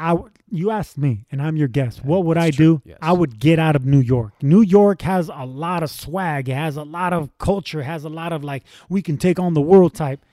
[0.00, 0.16] I
[0.50, 2.04] you asked me, and I'm your guest.
[2.04, 2.80] What would I do?
[3.02, 4.32] I would get out of New York.
[4.42, 6.48] New York has a lot of swag.
[6.48, 7.82] It has a lot of culture.
[7.82, 10.24] Has a lot of like we can take on the world type.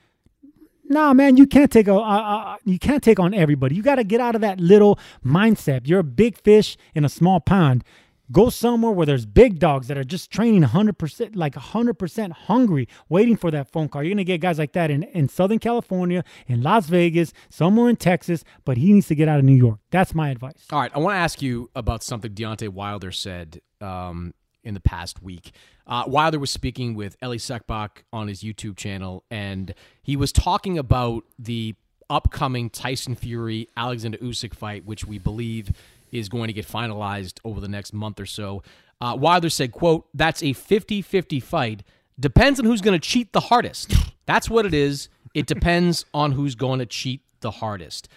[0.90, 3.74] Nah, man, you can't take a uh, uh, you can't take on everybody.
[3.74, 5.86] You got to get out of that little mindset.
[5.86, 7.84] You're a big fish in a small pond.
[8.30, 13.36] Go somewhere where there's big dogs that are just training 100%, like 100% hungry, waiting
[13.36, 14.02] for that phone call.
[14.02, 17.88] You're going to get guys like that in, in Southern California, in Las Vegas, somewhere
[17.88, 19.78] in Texas, but he needs to get out of New York.
[19.90, 20.66] That's my advice.
[20.70, 20.92] All right.
[20.94, 25.52] I want to ask you about something Deontay Wilder said um, in the past week.
[25.86, 30.76] Uh, Wilder was speaking with Elie Seckbach on his YouTube channel, and he was talking
[30.76, 31.74] about the
[32.10, 35.72] upcoming Tyson Fury Alexander Usyk fight, which we believe
[36.12, 38.62] is going to get finalized over the next month or so.
[39.00, 41.82] Uh, Wilder said, "quote That's a 50-50 fight.
[42.18, 43.94] Depends on who's going to cheat the hardest.
[44.26, 45.08] That's what it is.
[45.34, 48.08] It depends on who's going to cheat the hardest."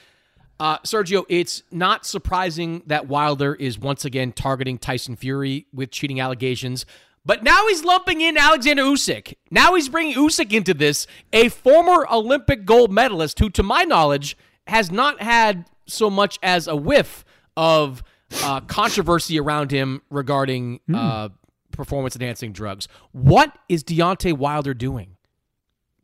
[0.59, 6.19] Uh, Sergio, it's not surprising that Wilder is once again targeting Tyson Fury with cheating
[6.19, 6.85] allegations.
[7.25, 9.35] But now he's lumping in Alexander Usyk.
[9.49, 14.37] Now he's bringing Usyk into this, a former Olympic gold medalist who, to my knowledge,
[14.67, 17.25] has not had so much as a whiff
[17.57, 18.03] of
[18.43, 20.95] uh, controversy around him regarding mm.
[20.95, 21.29] uh,
[21.71, 22.87] performance enhancing drugs.
[23.11, 25.17] What is Deontay Wilder doing?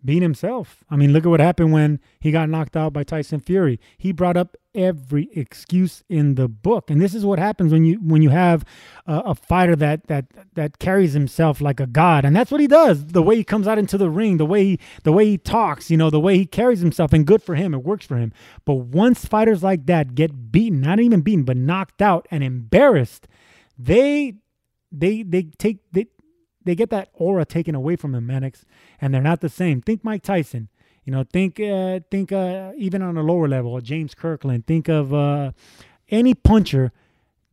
[0.08, 0.86] Being himself.
[0.90, 3.78] I mean, look at what happened when he got knocked out by Tyson Fury.
[3.98, 7.96] He brought up every excuse in the book, and this is what happens when you
[7.96, 8.64] when you have
[9.06, 12.68] a, a fighter that that that carries himself like a god, and that's what he
[12.68, 13.08] does.
[13.08, 15.92] The way he comes out into the ring, the way he the way he talks,
[15.92, 18.32] you know, the way he carries himself, and good for him, it works for him.
[18.64, 23.28] But once fighters like that get beaten, not even beaten, but knocked out and embarrassed,
[23.78, 24.36] they
[24.90, 26.08] they they take they
[26.68, 28.66] they get that aura taken away from them, Mannix,
[29.00, 29.82] and they're not the same.
[29.82, 30.70] Think Mike Tyson.
[31.06, 34.68] You know, think uh, think uh, even on a lower level, James Kirkland.
[34.68, 35.52] Think of uh,
[36.10, 36.92] any puncher,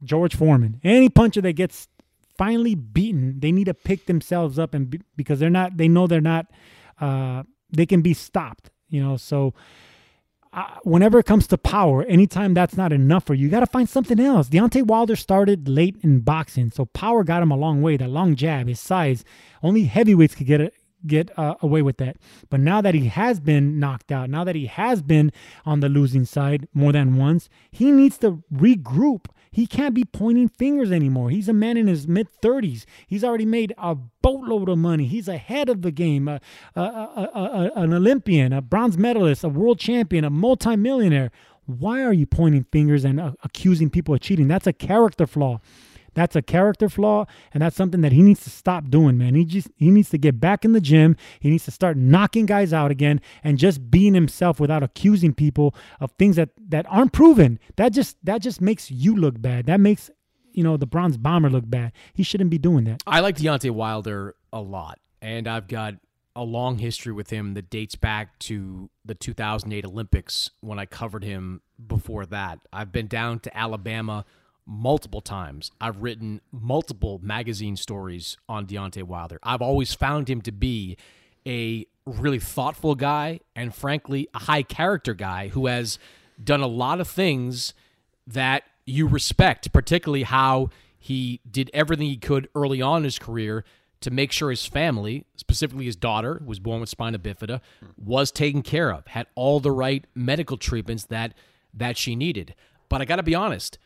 [0.02, 0.80] George Foreman.
[0.82, 1.88] Any puncher that gets
[2.36, 5.76] finally beaten, they need to pick themselves up and be, because they're not.
[5.76, 6.46] They know they're not.
[7.00, 8.70] Uh, they can be stopped.
[8.88, 9.54] You know, so
[10.82, 13.88] whenever it comes to power, anytime that's not enough for you, you got to find
[13.88, 14.48] something else.
[14.48, 17.96] Deontay Wilder started late in boxing, so power got him a long way.
[17.96, 19.24] That long jab, his size,
[19.62, 20.74] only heavyweights could get it
[21.06, 22.16] get uh, away with that.
[22.50, 25.32] But now that he has been knocked out, now that he has been
[25.64, 30.48] on the losing side more than once, he needs to regroup he can't be pointing
[30.48, 31.30] fingers anymore.
[31.30, 32.86] He's a man in his mid 30s.
[33.06, 35.06] He's already made a boatload of money.
[35.06, 36.40] He's ahead of the game, a,
[36.74, 41.30] a, a, an Olympian, a bronze medalist, a world champion, a multimillionaire.
[41.66, 44.48] Why are you pointing fingers and uh, accusing people of cheating?
[44.48, 45.60] That's a character flaw.
[46.14, 49.34] That's a character flaw, and that's something that he needs to stop doing, man.
[49.34, 51.16] He just he needs to get back in the gym.
[51.40, 55.74] He needs to start knocking guys out again and just being himself without accusing people
[56.00, 57.58] of things that that aren't proven.
[57.76, 59.66] That just that just makes you look bad.
[59.66, 60.10] That makes
[60.52, 61.92] you know the bronze bomber look bad.
[62.14, 63.02] He shouldn't be doing that.
[63.06, 65.94] I like Deontay Wilder a lot, and I've got
[66.36, 71.22] a long history with him that dates back to the 2008 Olympics when I covered
[71.22, 72.58] him before that.
[72.72, 74.24] I've been down to Alabama
[74.66, 75.70] multiple times.
[75.80, 79.38] I've written multiple magazine stories on Deontay Wilder.
[79.42, 80.96] I've always found him to be
[81.46, 85.98] a really thoughtful guy and, frankly, a high character guy who has
[86.42, 87.74] done a lot of things
[88.26, 93.64] that you respect, particularly how he did everything he could early on in his career
[94.00, 97.60] to make sure his family, specifically his daughter, who was born with spina bifida,
[97.96, 101.34] was taken care of, had all the right medical treatments that
[101.72, 102.54] that she needed.
[102.88, 103.78] But I got to be honest,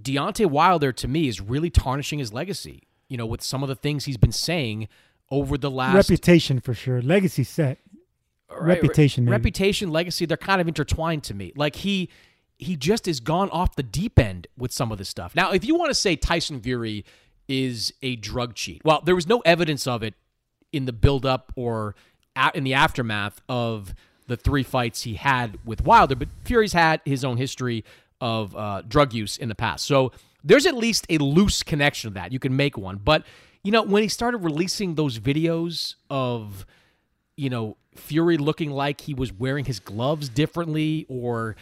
[0.00, 2.84] Deontay Wilder to me is really tarnishing his legacy.
[3.08, 4.88] You know, with some of the things he's been saying
[5.30, 7.78] over the last reputation for sure, legacy set,
[8.50, 10.24] right, reputation, reputation, legacy.
[10.24, 11.52] They're kind of intertwined to me.
[11.54, 12.08] Like he
[12.58, 15.34] he just has gone off the deep end with some of this stuff.
[15.34, 17.04] Now, if you want to say Tyson Fury
[17.48, 20.14] is a drug cheat, well, there was no evidence of it
[20.72, 21.94] in the buildup or
[22.54, 23.94] in the aftermath of
[24.26, 27.84] the three fights he had with Wilder, but Fury's had his own history
[28.22, 29.84] of uh, drug use in the past.
[29.84, 30.12] So
[30.44, 32.30] there's at least a loose connection to that.
[32.30, 33.00] You can make one.
[33.04, 33.24] But,
[33.64, 36.64] you know, when he started releasing those videos of,
[37.36, 41.56] you know, Fury looking like he was wearing his gloves differently or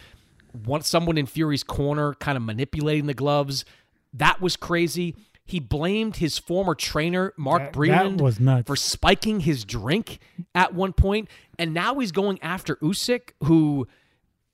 [0.65, 3.65] one, someone in Fury's corner kind of manipulating the gloves,
[4.13, 5.15] that was crazy.
[5.43, 7.73] He blamed his former trainer, Mark that,
[8.21, 8.67] was nuts.
[8.67, 10.19] for spiking his drink
[10.53, 11.27] at one point.
[11.57, 13.87] And now he's going after Usyk, who–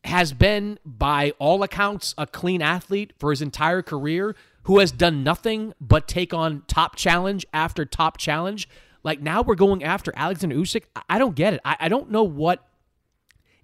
[0.04, 5.24] has been, by all accounts, a clean athlete for his entire career, who has done
[5.24, 8.68] nothing but take on top challenge after top challenge.
[9.04, 10.84] Like now we're going after Alexander Usyk.
[11.10, 11.62] I don't get it.
[11.64, 12.66] I, I don't know what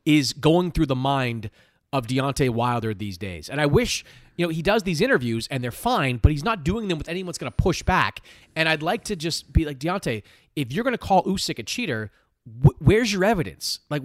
[0.05, 1.49] is going through the mind
[1.91, 3.49] of Deontay Wilder these days.
[3.49, 4.03] And I wish,
[4.35, 7.07] you know, he does these interviews and they're fine, but he's not doing them with
[7.07, 8.21] anyone that's going to push back.
[8.55, 10.23] And I'd like to just be like, Deontay,
[10.55, 12.11] if you're going to call Usyk a cheater,
[12.45, 13.79] wh- where's your evidence?
[13.89, 14.01] Like,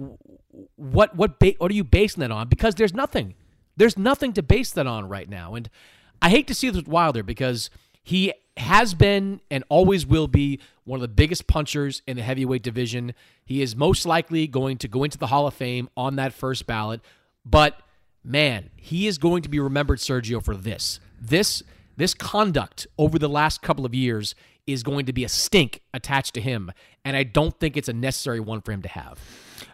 [0.75, 2.47] what what ba- what are you basing that on?
[2.47, 3.35] Because there's nothing.
[3.77, 5.55] There's nothing to base that on right now.
[5.55, 5.69] And
[6.21, 7.69] I hate to see this with Wilder because
[8.03, 12.63] he has been and always will be one of the biggest punchers in the heavyweight
[12.63, 13.13] division.
[13.45, 16.67] He is most likely going to go into the Hall of Fame on that first
[16.67, 16.99] ballot.
[17.45, 17.79] But
[18.23, 20.99] man, he is going to be remembered, Sergio, for this.
[21.19, 21.63] This
[21.95, 24.33] this conduct over the last couple of years
[24.71, 26.71] is going to be a stink attached to him,
[27.03, 29.19] and I don't think it's a necessary one for him to have.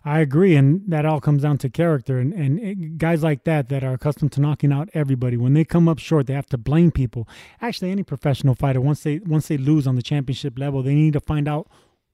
[0.03, 2.19] I agree, and that all comes down to character.
[2.19, 5.63] And, and it, guys like that that are accustomed to knocking out everybody, when they
[5.63, 7.27] come up short, they have to blame people.
[7.61, 11.13] Actually, any professional fighter, once they once they lose on the championship level, they need
[11.13, 11.67] to find out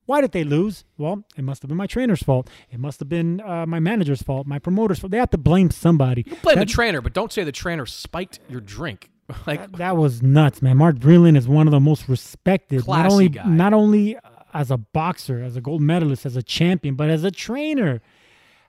[0.05, 0.83] why did they lose?
[0.97, 2.49] Well, it must have been my trainer's fault.
[2.69, 5.11] It must have been uh, my manager's fault, my promoter's fault.
[5.11, 6.23] They have to blame somebody.
[6.25, 9.09] You blame that, the trainer, but don't say the trainer spiked your drink.
[9.47, 10.77] like that, that, was nuts, man.
[10.77, 13.45] Mark Breland is one of the most respected, not only guy.
[13.45, 14.19] not only uh,
[14.53, 18.01] as a boxer, as a gold medalist, as a champion, but as a trainer.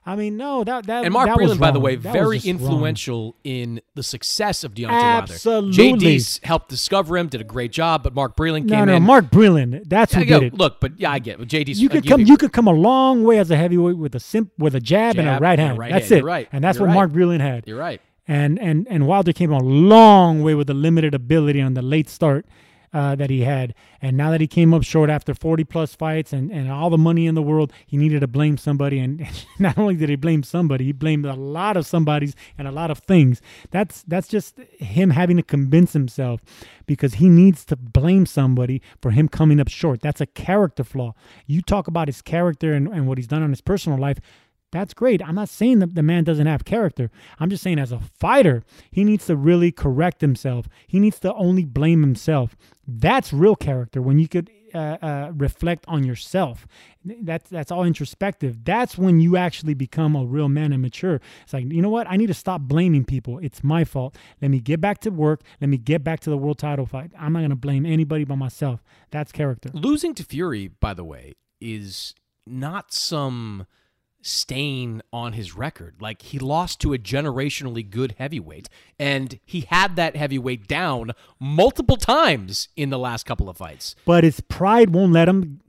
[0.05, 3.23] I mean, no, that that and Mark that Breland, by the way, that very influential
[3.23, 3.33] wrong.
[3.45, 5.91] in the success of Deontay Absolutely.
[5.91, 6.05] Wilder.
[6.05, 9.03] JD helped discover him, did a great job, but Mark Breland no, came no, in.
[9.03, 10.53] Mark Breland, that's who yeah, did it.
[10.55, 11.47] Look, but yeah, I get it.
[11.47, 11.81] JD's.
[11.81, 14.51] You could come, you could come a long way as a heavyweight with a simp,
[14.57, 15.77] with a jab, Jab and a right and a hand.
[15.79, 16.11] right that's hand.
[16.11, 16.17] it.
[16.17, 16.49] You're right.
[16.51, 16.95] And that's You're what right.
[16.95, 17.63] Mark Breland had.
[17.65, 18.01] You're right.
[18.27, 22.09] And and and Wilder came a long way with the limited ability on the late
[22.09, 22.45] start
[22.93, 23.73] uh, that he had.
[24.01, 26.97] And now that he came up short after 40 plus fights and, and all the
[26.97, 28.93] money in the world, he needed to blame somebody.
[29.03, 29.27] And
[29.59, 32.91] not only did he blame somebody, he blamed a lot of somebodies and a lot
[32.91, 33.41] of things.
[33.71, 36.41] That's that's just him having to convince himself
[36.85, 40.01] because he needs to blame somebody for him coming up short.
[40.01, 41.15] That's a character flaw.
[41.47, 44.19] You talk about his character and, and what he's done on his personal life.
[44.73, 45.21] That's great.
[45.21, 47.11] I'm not saying that the man doesn't have character.
[47.39, 50.67] I'm just saying, as a fighter, he needs to really correct himself.
[50.87, 52.55] He needs to only blame himself.
[52.87, 56.65] That's real character when you could uh, uh, reflect on yourself.
[57.05, 58.65] That's that's all introspective.
[58.65, 61.21] That's when you actually become a real man and mature.
[61.43, 62.09] It's like you know what?
[62.09, 63.37] I need to stop blaming people.
[63.37, 64.17] It's my fault.
[64.41, 65.41] Let me get back to work.
[65.61, 67.11] Let me get back to the world title fight.
[67.15, 68.83] I'm not going to blame anybody but myself.
[69.11, 69.69] That's character.
[69.71, 72.15] Losing to Fury, by the way, is
[72.47, 73.67] not some
[74.23, 75.95] stain on his record.
[75.99, 81.97] Like he lost to a generationally good heavyweight, and he had that heavyweight down multiple
[81.97, 83.95] times in the last couple of fights.
[84.05, 85.61] But his pride won't let him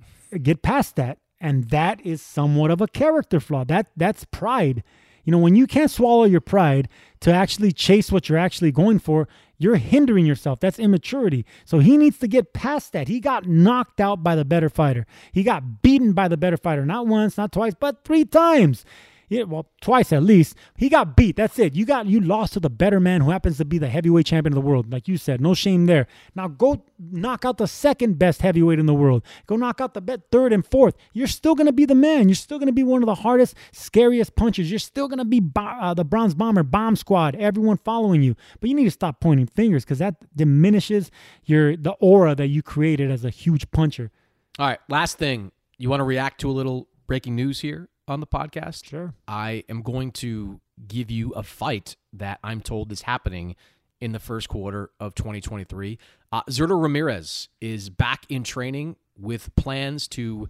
[0.43, 3.65] get past that, and that is somewhat of a character flaw.
[3.65, 4.83] That that's pride.
[5.25, 6.89] You know, when you can't swallow your pride
[7.21, 10.61] to actually chase what you're actually going for, you're hindering yourself.
[10.61, 11.47] That's immaturity.
[11.65, 13.09] So he needs to get past that.
[13.09, 15.07] He got knocked out by the better fighter.
[15.33, 18.85] He got beaten by the better fighter, not once, not twice, but three times.
[19.29, 20.57] Yeah, well, twice at least.
[20.77, 21.37] He got beat.
[21.37, 21.75] That's it.
[21.75, 24.53] You got you lost to the better man who happens to be the heavyweight champion
[24.53, 24.93] of the world.
[24.93, 26.07] Like you said, no shame there.
[26.35, 29.25] Now go knock out the second best heavyweight in the world.
[29.47, 30.95] Go knock out the third and fourth.
[31.13, 32.29] You're still gonna be the man.
[32.29, 34.71] You're still gonna be one of the hardest, scariest punches.
[34.71, 38.37] You're still gonna be bo- uh, the bronze bomber, bomb squad, everyone following you.
[38.61, 41.11] But you need to stop pointing fingers because that diminishes
[41.45, 44.11] your the aura that you created as a huge puncher.
[44.59, 45.51] All right, last thing.
[45.79, 48.85] You want to react to a little breaking news here on the podcast?
[48.85, 49.15] Sure.
[49.27, 53.57] I am going to give you a fight that I'm told is happening
[54.01, 55.99] in the first quarter of 2023.
[56.33, 60.49] Uh, Zurdo Ramirez is back in training with plans to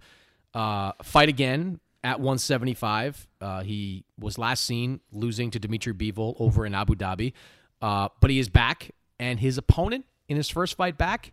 [0.53, 3.27] uh, fight again at 175.
[3.39, 7.33] Uh, he was last seen losing to Dimitri Bivol over in Abu Dhabi,
[7.81, 11.31] uh, but he is back, and his opponent in his first fight back,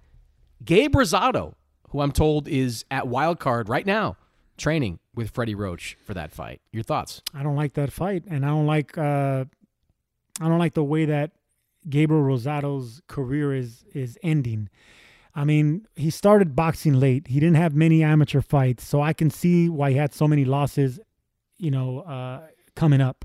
[0.65, 1.55] Gabe Rosado,
[1.91, 4.17] who I'm told is at Wild Card right now
[4.57, 6.61] training with Freddie Roach for that fight.
[6.73, 7.23] Your thoughts?
[7.35, 9.45] I don't like that fight, and I don't like uh,
[10.41, 11.33] I don't like the way that
[11.89, 14.69] Gabriel Rosado's career is is ending.
[15.35, 17.29] I mean, he started boxing late.
[17.29, 20.45] He didn't have many amateur fights, so I can see why he had so many
[20.45, 21.01] losses,
[21.57, 22.43] you know, uh,
[22.77, 23.25] coming up.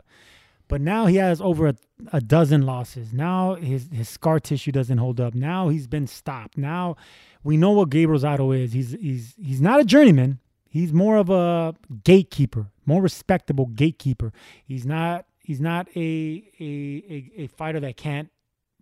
[0.70, 1.76] But now he has over a,
[2.14, 3.14] a dozen losses.
[3.14, 5.34] Now his his scar tissue doesn't hold up.
[5.34, 6.58] Now he's been stopped.
[6.58, 6.96] Now
[7.44, 8.74] we know what Gabriel Rosado is.
[8.74, 10.40] He's he's he's not a journeyman.
[10.78, 11.74] He's more of a
[12.04, 14.32] gatekeeper, more respectable gatekeeper.
[14.66, 18.30] He's not he's not a a a, a fighter that can't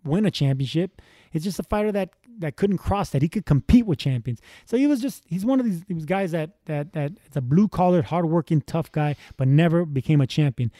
[0.04, 1.02] win a championship.
[1.32, 3.22] It's just a fighter that that couldn't cross that.
[3.22, 4.40] He could compete with champions.
[4.64, 7.40] So he was just he's one of these these guys that that that it's a
[7.40, 10.70] blue collar, hardworking, tough guy, but never became a champion.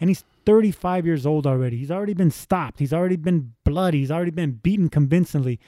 [0.00, 1.76] And he's 35 years old already.
[1.78, 2.78] He's already been stopped.
[2.78, 3.98] He's already been bloody.
[4.00, 5.58] He's already been beaten convincingly.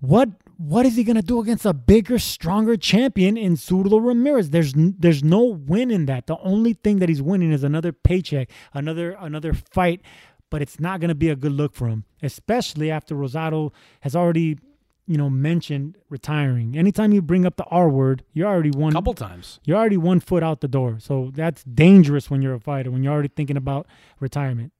[0.00, 4.50] What what is he gonna do against a bigger, stronger champion in Zurdo Ramirez?
[4.50, 6.26] There's there's no win in that.
[6.26, 10.00] The only thing that he's winning is another paycheck, another another fight,
[10.48, 14.58] but it's not gonna be a good look for him, especially after Rosado has already,
[15.06, 16.78] you know, mentioned retiring.
[16.78, 19.60] Anytime you bring up the R word, you're already one couple times.
[19.64, 20.98] You're already one foot out the door.
[20.98, 23.86] So that's dangerous when you're a fighter when you're already thinking about
[24.18, 24.72] retirement.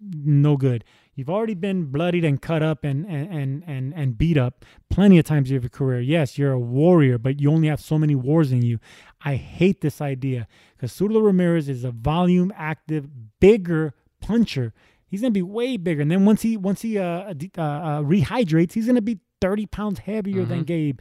[0.00, 0.82] no good.
[1.14, 5.26] You've already been bloodied and cut up and and and and beat up plenty of
[5.26, 6.00] times in your career.
[6.00, 8.78] Yes, you're a warrior, but you only have so many wars in you.
[9.22, 13.08] I hate this idea because Zurdo Ramirez is a volume active,
[13.40, 14.72] bigger puncher.
[15.06, 18.72] He's gonna be way bigger, and then once he once he uh, uh, uh rehydrates,
[18.72, 20.48] he's gonna be 30 pounds heavier mm-hmm.
[20.48, 21.00] than Gabe.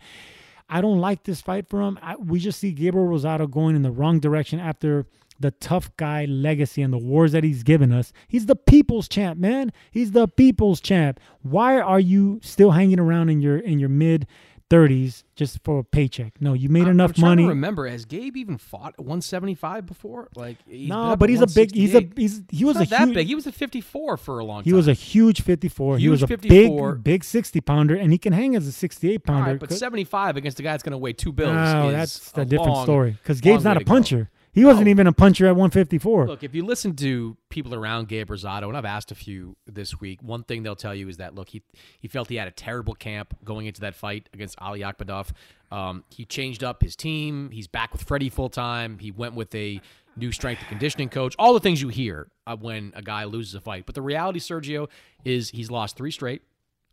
[0.68, 2.00] I don't like this fight for him.
[2.02, 5.06] I, we just see Gabriel Rosado going in the wrong direction after
[5.42, 8.14] the tough guy legacy and the wars that he's given us.
[8.28, 9.72] He's the people's champ, man.
[9.92, 11.20] He's the people's champ.
[11.42, 14.28] Why are you still hanging around in your in your mid
[14.72, 16.34] 30s just for a paycheck.
[16.40, 17.46] No, you made I'm, enough I'm money.
[17.46, 20.30] remember, has Gabe even fought 175 before?
[20.34, 21.76] Like, no, but he's a big.
[21.76, 23.28] He's a he's he was a that huge, big.
[23.28, 24.74] He was a 54 for a long he time.
[24.74, 25.96] He was a huge 54.
[25.96, 26.96] Huge he was a 54.
[26.96, 29.52] big big 60 pounder, and he can hang as a 68 pounder.
[29.52, 31.54] Right, but 75 against a guy that's going to weigh two bills.
[31.54, 33.12] No, that's a, a different long, story.
[33.12, 34.30] Because Gabe's not a puncher.
[34.32, 34.41] Go.
[34.54, 36.28] He wasn't even a puncher at 154.
[36.28, 40.02] Look, if you listen to people around Gabe Rosado, and I've asked a few this
[40.02, 41.62] week, one thing they'll tell you is that look, he
[42.00, 45.32] he felt he had a terrible camp going into that fight against Ali Akhmedov.
[45.72, 47.50] Um, he changed up his team.
[47.52, 49.00] He's back with Freddie full time.
[49.00, 49.80] He went with a
[50.18, 51.34] new strength and conditioning coach.
[51.40, 52.28] All the things you hear
[52.60, 53.86] when a guy loses a fight.
[53.86, 54.90] But the reality, Sergio,
[55.24, 56.42] is he's lost three straight.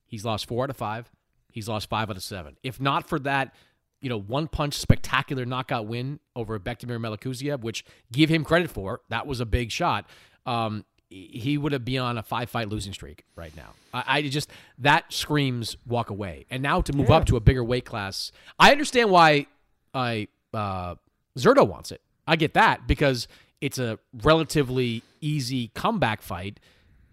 [0.07, 1.11] He's lost four out of five.
[1.53, 2.57] He's lost five out of seven.
[2.63, 3.55] If not for that
[4.01, 9.01] you know, one punch spectacular knockout win over Bektemir Melikuziev, which give him credit for.
[9.09, 10.09] That was a big shot.
[10.47, 13.71] Um, he would have been on a five fight losing streak right now.
[13.95, 16.45] I, I, just that screams walk away.
[16.51, 17.17] And now to move yeah.
[17.17, 19.47] up to a bigger weight class, I understand why
[19.95, 20.97] I uh,
[21.39, 22.03] Zurdo wants it.
[22.27, 23.27] I get that because
[23.61, 26.61] it's a relatively easy comeback fight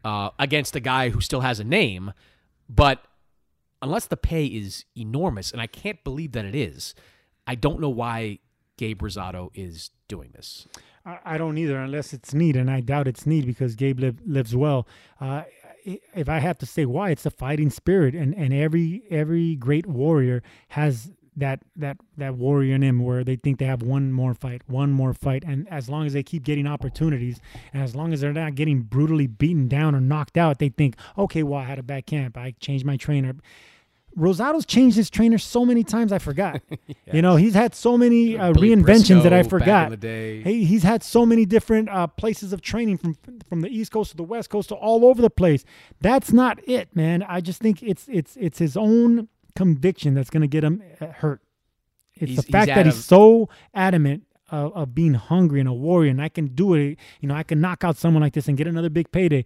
[0.04, 2.12] uh, against a guy who still has a name,
[2.70, 3.04] but
[3.82, 6.96] unless the pay is enormous, and I can't believe that it is,
[7.48, 8.40] I don't know why
[8.78, 10.68] Gabe Rosado is doing this.
[11.06, 14.56] I, don't either, unless it's need, and I doubt it's need because Gabe live, lives
[14.56, 14.88] well.
[15.22, 15.44] Uh,
[15.86, 19.86] if I have to say why, it's the fighting spirit, and, and every every great
[19.86, 24.34] warrior has that that that warrior in him where they think they have one more
[24.34, 27.40] fight, one more fight, and as long as they keep getting opportunities,
[27.74, 30.96] and as long as they're not getting brutally beaten down or knocked out, they think,
[31.18, 33.36] okay, well, I had a bad camp, I changed my trainer
[34.18, 36.62] Rosado's changed his trainer so many times I forgot.
[36.70, 36.98] yes.
[37.14, 39.90] You know, he's had so many uh, reinventions Briscoe that I forgot.
[40.44, 43.18] Hey, he's had so many different uh, places of training from
[43.48, 45.64] from the East Coast to the West Coast to all over the place.
[46.02, 47.24] That's not it, man.
[47.24, 51.08] I just think it's it's it's his own conviction that's going to get him uh,
[51.08, 51.42] hurt.
[52.16, 56.12] It's he's, the fact that he's so adamant of, of, being hungry and a warrior,
[56.12, 56.98] and I can do it.
[57.20, 59.44] You know, I can knock out someone like this and get another big payday.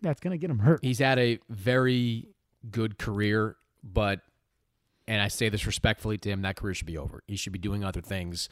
[0.00, 0.80] That's going to get him hurt.
[0.82, 2.28] He's had a very
[2.70, 4.20] good career but
[5.06, 7.22] and I say this respectfully to him, that career should be over.
[7.26, 8.48] He should be doing other things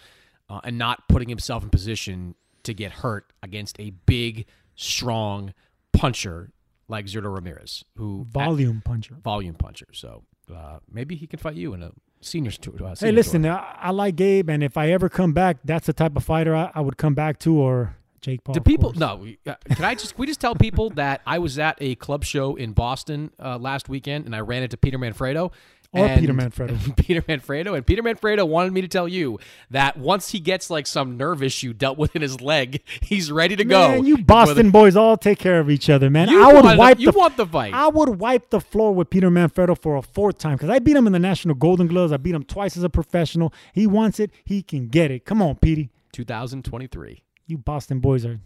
[0.51, 2.35] uh, and not putting himself in position
[2.65, 4.47] to get hurt against a big,
[4.77, 5.55] strong
[5.95, 6.53] puncher
[6.89, 9.87] like Zurdo Ramirez, who volume at, puncher, volume puncher.
[9.93, 12.75] So uh, maybe he can fight you in a seniors tour.
[12.83, 15.93] Uh, hey, listen, I, I, like Gabe, and if I ever come back, that's the
[15.93, 18.55] type of fighter I, I would come back to, or Jake Paul.
[18.55, 18.93] Do people?
[18.95, 19.27] No.
[19.47, 20.19] Uh, can I just?
[20.19, 23.89] we just tell people that I was at a club show in Boston uh, last
[23.89, 25.53] weekend, and I ran into Peter Manfredo.
[25.95, 26.97] Or Peter Manfredo.
[26.97, 27.77] Peter Manfredo.
[27.77, 29.39] And Peter Manfredo wanted me to tell you
[29.71, 33.57] that once he gets like some nerve issue dealt with in his leg, he's ready
[33.57, 34.07] to man, go.
[34.07, 36.31] You Boston boys all take care of each other, man.
[36.31, 37.75] You I would wipe you the, want the fight.
[37.75, 40.97] I would wipe the floor with Peter Manfredo for a fourth time because I beat
[40.97, 42.11] him in the National Golden Gloves.
[42.11, 43.53] I beat him twice as a professional.
[43.75, 44.31] He wants it.
[44.45, 45.27] He can get it.
[45.27, 45.91] Come on, Petey.
[46.13, 47.23] 2023.
[47.47, 48.41] You Boston boys are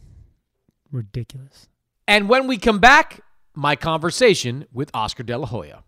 [0.90, 1.68] ridiculous.
[2.08, 3.20] And when we come back,
[3.54, 5.84] my conversation with Oscar De La Hoya.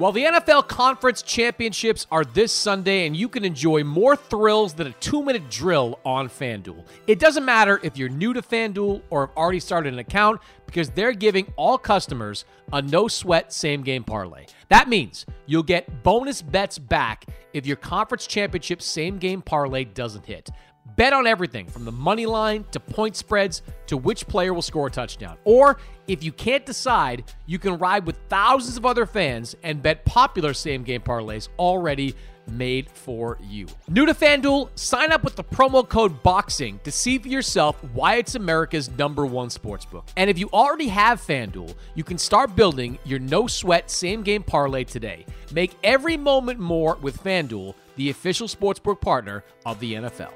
[0.00, 4.86] Well, the NFL Conference Championships are this Sunday, and you can enjoy more thrills than
[4.86, 6.86] a two minute drill on FanDuel.
[7.06, 10.88] It doesn't matter if you're new to FanDuel or have already started an account because
[10.88, 14.46] they're giving all customers a no sweat same game parlay.
[14.70, 20.24] That means you'll get bonus bets back if your conference championship same game parlay doesn't
[20.24, 20.48] hit.
[20.96, 24.88] Bet on everything from the money line to point spreads to which player will score
[24.88, 25.36] a touchdown.
[25.44, 25.78] Or
[26.08, 30.52] if you can't decide, you can ride with thousands of other fans and bet popular
[30.52, 32.14] same game parlays already
[32.50, 33.66] made for you.
[33.88, 38.16] New to FanDuel, sign up with the promo code BOXING to see for yourself why
[38.16, 40.08] it's America's number one sportsbook.
[40.16, 44.42] And if you already have FanDuel, you can start building your no sweat same game
[44.42, 45.24] parlay today.
[45.52, 50.32] Make every moment more with FanDuel, the official sportsbook partner of the NFL.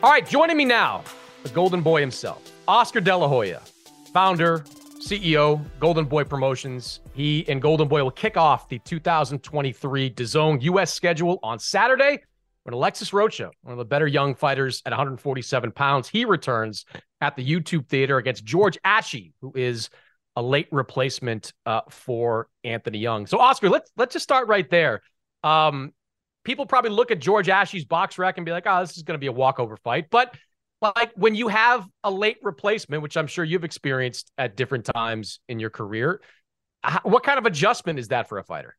[0.00, 1.02] All right, joining me now,
[1.42, 3.60] the Golden Boy himself, Oscar De La Hoya,
[4.12, 4.60] founder,
[5.00, 7.00] CEO, Golden Boy Promotions.
[7.14, 10.94] He and Golden Boy will kick off the 2023 DAZN U.S.
[10.94, 12.22] schedule on Saturday
[12.64, 16.84] But Alexis Rocha, one of the better young fighters at 147 pounds, he returns
[17.20, 19.90] at the YouTube Theater against George Ashie, who is
[20.36, 23.26] a late replacement uh, for Anthony Young.
[23.26, 25.00] So, Oscar, let's let's just start right there.
[25.42, 25.92] Um,
[26.44, 29.14] people probably look at George Ashie's box rec and be like, "Oh, this is going
[29.14, 30.34] to be a walkover fight." But
[30.80, 35.40] like when you have a late replacement, which I'm sure you've experienced at different times
[35.48, 36.20] in your career,
[37.02, 38.76] what kind of adjustment is that for a fighter?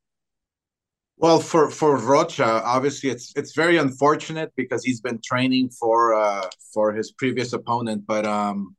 [1.18, 6.47] Well, for for Rocha, obviously it's it's very unfortunate because he's been training for uh
[6.74, 8.76] for his previous opponent, but um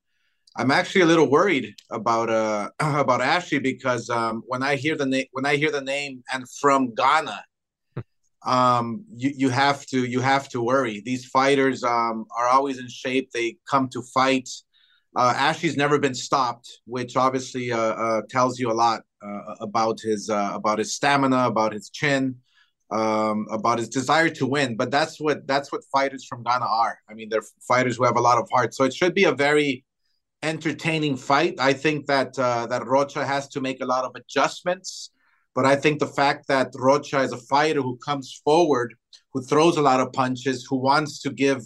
[0.56, 5.04] I'm actually a little worried about uh about Ashie because um when I hear the
[5.04, 7.44] name when I hear the name and from Ghana,
[8.46, 11.02] um you you have to you have to worry.
[11.04, 13.30] These fighters um are always in shape.
[13.32, 14.48] They come to fight.
[15.16, 20.00] Uh, Ashie's never been stopped, which obviously uh, uh, tells you a lot uh, about
[20.00, 22.36] his uh, about his stamina, about his chin,
[22.90, 24.76] um, about his desire to win.
[24.76, 26.98] But that's what that's what fighters from Ghana are.
[27.08, 28.72] I mean, they're fighters who have a lot of heart.
[28.72, 29.84] So it should be a very
[30.42, 31.56] entertaining fight.
[31.58, 35.10] I think that uh, that Rocha has to make a lot of adjustments.
[35.60, 38.94] But I think the fact that Rocha is a fighter who comes forward,
[39.34, 41.60] who throws a lot of punches, who wants to give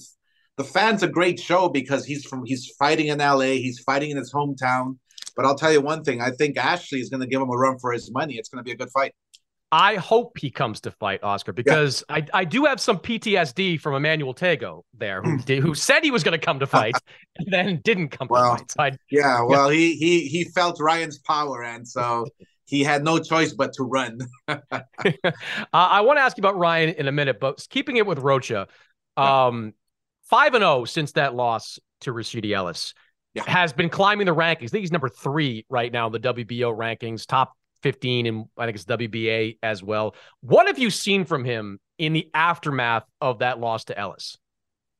[0.57, 4.17] the fans a great show because he's from he's fighting in LA, he's fighting in
[4.17, 4.99] his hometown.
[5.37, 7.57] But I'll tell you one thing: I think Ashie is going to give him a
[7.57, 8.35] run for his money.
[8.35, 9.15] It's going to be a good fight.
[9.71, 12.17] I hope he comes to fight Oscar because yeah.
[12.17, 15.61] I, I do have some PTSD from Emmanuel Tagoe there who hmm.
[15.61, 16.97] who said he was going to come to fight
[17.37, 18.73] and then didn't come well, to fight.
[18.73, 19.79] So I, yeah, well, yeah.
[19.79, 22.27] he he he felt Ryan's power and so
[22.67, 24.21] he had no choice but to run.
[24.49, 24.59] uh,
[25.73, 28.69] I want to ask you about Ryan in a minute, but keeping it with Rocha,
[29.17, 29.75] um,
[30.25, 32.95] five and zero oh since that loss to Rashidi Ellis
[33.35, 33.45] yeah.
[33.47, 34.65] has been climbing the rankings.
[34.65, 37.53] I think he's number three right now in the WBO rankings, top
[37.83, 40.15] 15, and I think it's WBA as well.
[40.41, 44.39] What have you seen from him in the aftermath of that loss to Ellis?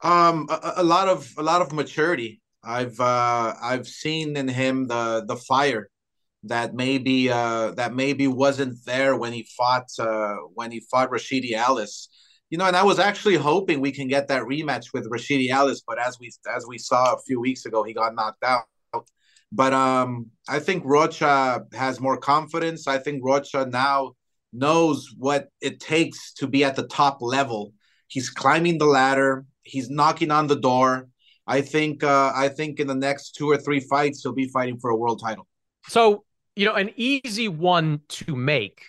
[0.03, 2.43] Um, a, a lot of a lot of maturity.
[2.63, 5.89] I've uh, I've seen in him the the fire
[6.45, 11.53] that maybe uh, that maybe wasn't there when he fought uh, when he fought Rashidi
[11.53, 12.09] Ellis
[12.55, 15.83] you know, and I was actually hoping we can get that rematch with Rashidi Ellis,
[15.85, 18.67] but as we as we saw a few weeks ago, he got knocked out.
[19.51, 22.87] But um, I think Rocha has more confidence.
[22.87, 24.13] I think Rocha now
[24.53, 27.73] knows what it takes to be at the top level.
[28.09, 29.47] He's climbing the ladder.
[29.63, 31.09] He's knocking on the door.
[31.47, 34.79] I think uh, I think in the next two or three fights he'll be fighting
[34.79, 35.47] for a world title.
[35.89, 36.25] So
[36.57, 38.85] you know, an easy one to make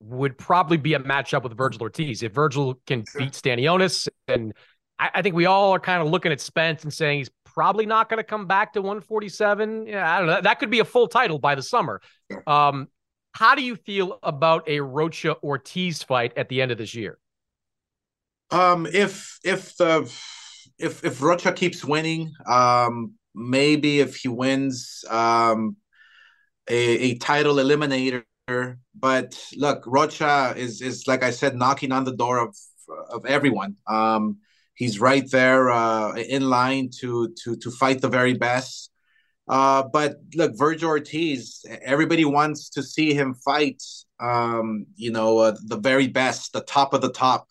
[0.00, 2.22] would probably be a matchup with Vergil Ortiz.
[2.22, 3.20] If Vergil can sure.
[3.20, 4.54] beat Stanionis, and
[4.98, 7.84] I, I, think we all are kind of looking at Spence and saying he's probably
[7.84, 9.86] not going to come back to 147.
[9.86, 10.40] Yeah, I don't know.
[10.40, 12.00] That could be a full title by the summer.
[12.30, 12.42] Sure.
[12.46, 12.88] Um,
[13.32, 17.18] how do you feel about a Rocha Ortiz fight at the end of this year?
[18.50, 20.12] Um, if if the
[20.78, 25.76] if if Rocha keeps winning, um, maybe if he wins um,
[26.70, 28.24] a, a title eliminator
[28.94, 32.56] but look, Rocha is is like I said, knocking on the door of
[33.10, 33.76] of everyone.
[33.86, 34.38] Um,
[34.74, 38.90] he's right there uh, in line to to to fight the very best.
[39.48, 43.82] Uh, but look, Vergil Ortiz, everybody wants to see him fight.
[44.20, 47.48] Um, you know, uh, the very best, the top of the top,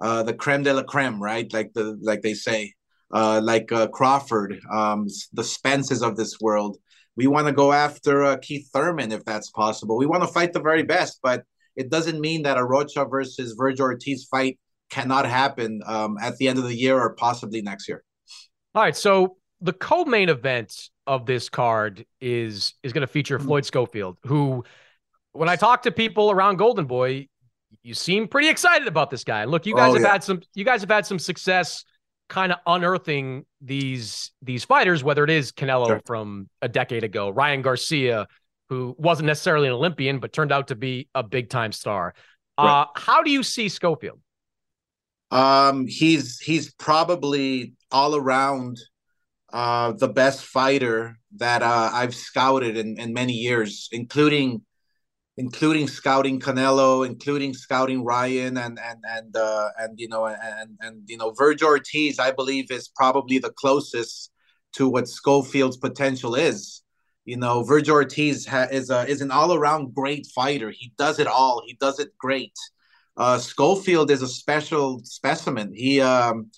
[0.00, 1.50] uh, the creme de la creme, right?
[1.52, 2.74] Like the like they say,
[3.12, 6.78] uh, like uh, Crawford, um, the Spences of this world.
[7.16, 9.98] We want to go after uh, Keith Thurman if that's possible.
[9.98, 11.44] We want to fight the very best, but
[11.76, 14.58] it doesn't mean that a Rocha versus Vergil Ortiz fight
[14.90, 18.02] cannot happen um, at the end of the year or possibly next year.
[18.74, 23.46] All right, so the co-main event of this card is is going to feature mm-hmm.
[23.46, 24.64] Floyd Schofield, who,
[25.32, 27.28] when I talk to people around Golden Boy,
[27.82, 29.44] you seem pretty excited about this guy.
[29.44, 30.12] Look, you guys oh, have yeah.
[30.12, 31.84] had some you guys have had some success
[32.30, 36.00] kind of unearthing these these fighters, whether it is Canelo sure.
[36.06, 38.26] from a decade ago, Ryan Garcia,
[38.70, 42.14] who wasn't necessarily an Olympian but turned out to be a big time star.
[42.58, 42.82] Right.
[42.82, 44.20] Uh, how do you see Schofield?
[45.30, 48.78] Um, he's he's probably all around
[49.52, 54.62] uh, the best fighter that uh, I've scouted in, in many years, including
[55.40, 61.02] including scouting Canelo, including scouting Ryan, and and and uh, and you know and and
[61.06, 64.30] you know Vergil Ortiz, I believe, is probably the closest
[64.74, 66.82] to what Schofield's potential is.
[67.24, 70.70] You know, Vergil Ortiz ha- is a is an all around great fighter.
[70.70, 71.62] He does it all.
[71.66, 72.56] He does it great.
[73.16, 75.72] Uh, Schofield is a special specimen.
[75.74, 76.50] He um,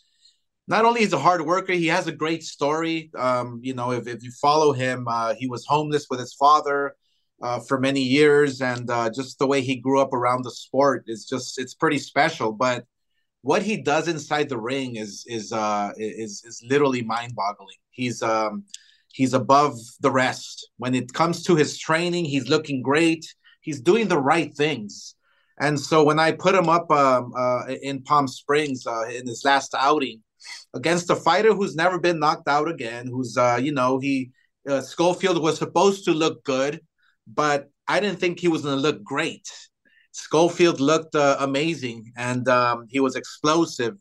[0.66, 3.12] not only is a hard worker, he has a great story.
[3.16, 6.97] Um, you know, if, if you follow him, uh, he was homeless with his father
[7.43, 11.05] uh, for many years, and uh, just the way he grew up around the sport
[11.07, 12.53] is just it's pretty special.
[12.53, 12.84] But
[13.43, 17.76] what he does inside the ring is is uh is is literally mind-boggling.
[17.90, 18.64] He's um
[19.12, 20.70] he's above the rest.
[20.78, 23.26] When it comes to his training, he's looking great.
[23.61, 25.14] He's doing the right things.
[25.61, 29.43] And so when I put him up um, uh, in Palm Springs uh, in his
[29.45, 30.22] last outing
[30.74, 34.30] against a fighter who's never been knocked out again, who's uh, you know he
[34.68, 36.80] uh, Schofield was supposed to look good,
[37.27, 39.49] but I didn't think he was going to look great.
[40.12, 43.97] Schofield looked uh, amazing, and um, he was explosive.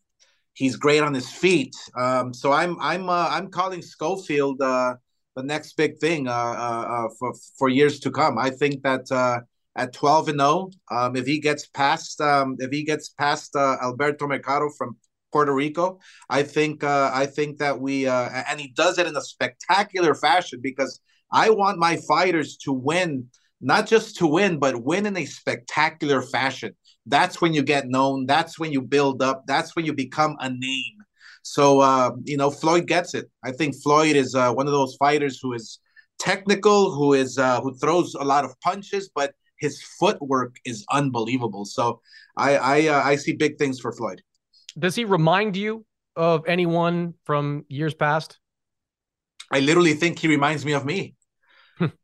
[0.53, 1.76] He's great on his feet.
[1.97, 4.95] Um, so I'm I'm uh, I'm calling Schofield uh,
[5.36, 8.38] the next big thing uh, uh, uh, for for years to come.
[8.38, 9.43] I think that
[9.78, 14.28] at 12 and 0, um, if he gets past um, if he gets past Alberto
[14.28, 14.97] Mercado from
[15.32, 15.99] Puerto Rico,
[16.30, 20.99] I think I think that we and he does it in a spectacular fashion because
[21.32, 23.29] I want my fighters to win
[23.61, 26.75] not just to win, but win in a spectacular fashion.
[27.05, 28.25] That's when you get known.
[28.25, 29.43] That's when you build up.
[29.47, 30.97] That's when you become a name.
[31.43, 33.29] So uh, you know, Floyd gets it.
[33.43, 35.79] I think Floyd is uh, one of those fighters who is
[36.19, 41.65] technical, who is uh, who throws a lot of punches, but his footwork is unbelievable.
[41.65, 42.01] So
[42.38, 44.21] I I, uh, I see big things for Floyd.
[44.77, 48.39] Does he remind you of anyone from years past?
[49.51, 51.15] I literally think he reminds me of me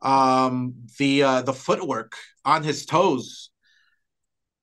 [0.01, 2.15] um, the uh, the footwork
[2.45, 3.49] on his toes,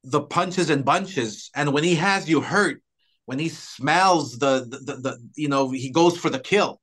[0.02, 2.82] the punches and bunches, and when he has you hurt,
[3.26, 6.80] when he smells the the, the, the you know he goes for the kill.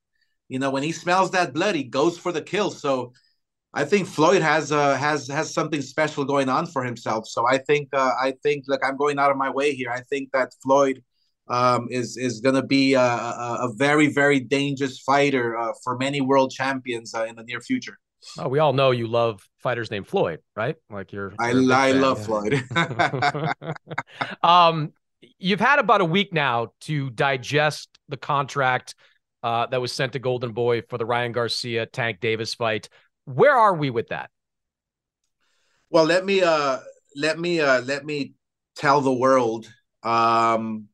[0.50, 2.72] You know when he smells that blood, he goes for the kill.
[2.72, 3.14] So
[3.74, 7.28] I think Floyd has uh, has has something special going on for himself.
[7.28, 9.90] So I think uh, I think like I'm going out of my way here.
[9.90, 11.02] I think that Floyd
[11.48, 15.98] um, is is going to be a, a, a, very very dangerous fighter uh, for
[15.98, 17.98] many world champions uh, in the near future.
[18.38, 20.76] Oh, we all know you love fighters named Floyd, right?
[20.90, 21.34] Like you're.
[21.40, 22.64] I, you're I love Floyd.
[24.44, 24.94] um,
[25.40, 28.96] you've had about a week now to digest the contract
[29.44, 32.90] uh, that was sent to Golden Boy for the Ryan Garcia Tank Davis fight.
[33.26, 34.30] Where are we with that?
[35.90, 36.80] Well, let me uh,
[37.16, 38.34] let me uh, let me
[38.76, 39.68] tell the world
[40.04, 40.88] um,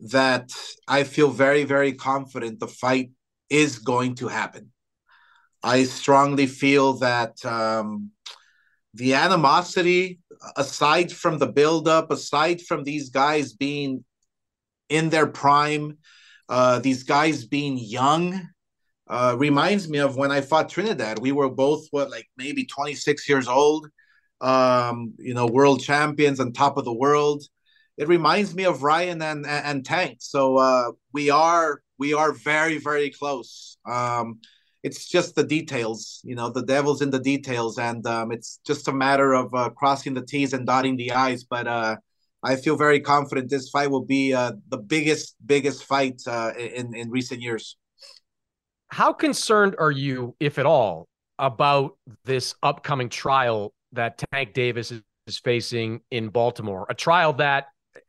[0.00, 0.50] that
[0.86, 3.10] I feel very very confident the fight
[3.50, 4.72] is going to happen.
[5.62, 8.10] I strongly feel that um,
[8.94, 10.20] the animosity,
[10.56, 14.04] aside from the buildup, aside from these guys being
[14.88, 15.98] in their prime,
[16.48, 18.48] uh, these guys being young,
[19.08, 21.18] uh, reminds me of when I fought Trinidad.
[21.18, 23.88] We were both what, like maybe 26 years old,
[24.40, 27.44] um, you know, world champions on top of the world.
[27.96, 30.18] It reminds me of Ryan and and, Tank.
[30.20, 33.78] So uh, we are we are very very close.
[33.86, 34.40] Um,
[34.86, 36.20] it's just the details.
[36.22, 39.70] You know, the devil's in the details, and um, it's just a matter of uh,
[39.70, 41.42] crossing the T's and dotting the I's.
[41.42, 41.96] But uh,
[42.44, 46.94] I feel very confident this fight will be uh, the biggest, biggest fight uh, in
[46.94, 47.76] in recent years.
[48.88, 51.08] How concerned are you, if at all,
[51.40, 54.92] about this upcoming trial that Tank Davis
[55.26, 56.86] is facing in Baltimore?
[56.88, 57.66] A trial that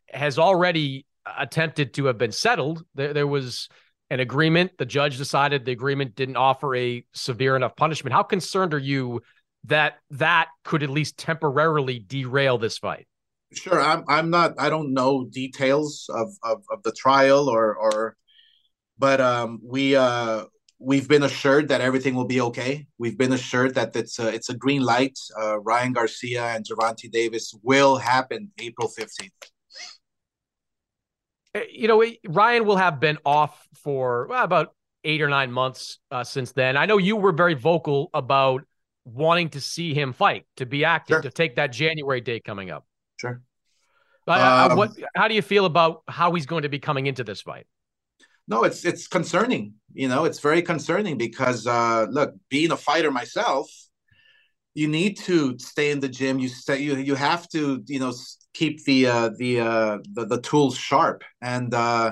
[0.09, 1.07] has already
[1.39, 2.85] attempted to have been settled.
[2.93, 3.67] There, there was
[4.09, 4.71] an agreement.
[4.77, 8.13] The judge decided the agreement didn't offer a severe enough punishment.
[8.13, 9.21] How concerned are you
[9.65, 13.07] that that could at least temporarily derail this fight?
[13.53, 14.03] Sure, I'm.
[14.09, 14.55] I'm not.
[14.57, 18.17] I don't know details of of, of the trial or or,
[18.97, 20.43] but um, we uh
[20.79, 22.87] we've been assured that everything will be okay.
[22.97, 25.17] We've been assured that it's a, it's a green light.
[25.39, 29.31] Uh, Ryan Garcia and Gervonta Davis will happen April fifteenth.
[31.53, 34.73] Eh, you know, Ryan will have been off for well, about
[35.03, 36.77] eight or nine months uh, since then.
[36.77, 38.63] I know you were very vocal about
[39.05, 41.21] wanting to see him fight, to be active, sure.
[41.21, 42.85] to take that January date coming up.
[43.17, 43.41] Sure.
[44.27, 44.91] Uh, um, what?
[45.15, 47.65] How do you feel about how he's going to be coming into this fight?
[48.47, 49.75] No, it's it's concerning.
[49.93, 53.69] You know, it's very concerning because uh, look, being a fighter myself,
[54.77, 56.37] you need to stay in the gym.
[56.37, 56.77] You stay.
[56.77, 58.13] You you have to you know
[58.53, 61.23] keep the uh, the, uh, the the tools sharp.
[61.41, 62.11] And uh,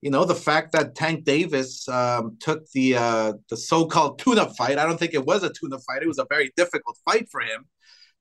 [0.00, 4.78] you know the fact that Tank Davis um, took the uh, the so-called tune-up fight.
[4.78, 6.02] I don't think it was a tune-up fight.
[6.02, 7.66] It was a very difficult fight for him.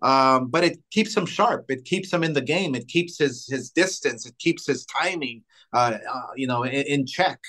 [0.02, 1.66] Um, but it keeps him sharp.
[1.70, 2.76] It keeps him in the game.
[2.76, 4.26] It keeps his his distance.
[4.26, 7.40] It keeps his timing, uh, uh, you know, in, in check.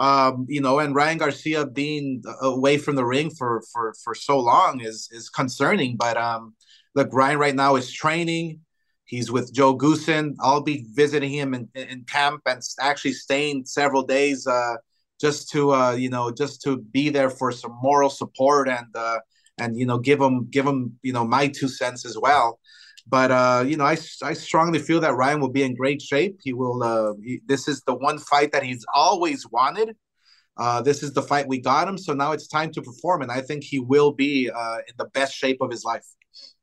[0.00, 4.38] Um, you know, and Ryan Garcia being away from the ring for for for so
[4.38, 5.96] long is is concerning.
[5.96, 6.54] But um,
[6.94, 8.60] look, Ryan right now is training.
[9.04, 10.36] He's with Joe Goossen.
[10.40, 14.76] I'll be visiting him in, in camp and actually staying several days uh,
[15.20, 19.18] just to uh, you know just to be there for some moral support and uh,
[19.58, 22.58] and you know give him give him you know my two cents as well.
[23.10, 26.38] But uh, you know, I I strongly feel that Ryan will be in great shape.
[26.42, 26.82] He will.
[26.82, 29.96] Uh, he, this is the one fight that he's always wanted.
[30.56, 33.32] Uh, this is the fight we got him, so now it's time to perform, and
[33.32, 36.04] I think he will be uh, in the best shape of his life.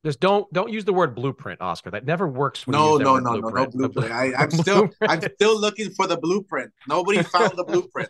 [0.05, 1.91] Just don't don't use the word blueprint, Oscar.
[1.91, 2.65] That never works.
[2.65, 4.11] no, no, no, no, no blueprint.
[4.11, 6.71] I, am still I'm still looking for the blueprint.
[6.87, 8.09] Nobody found the blueprint.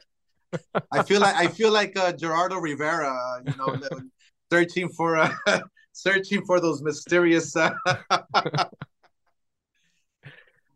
[0.91, 3.79] I feel like I feel like uh, Geraldo Rivera, you know,
[4.51, 5.31] searching for uh,
[5.97, 7.55] searching for those mysterious.
[7.55, 7.71] Uh...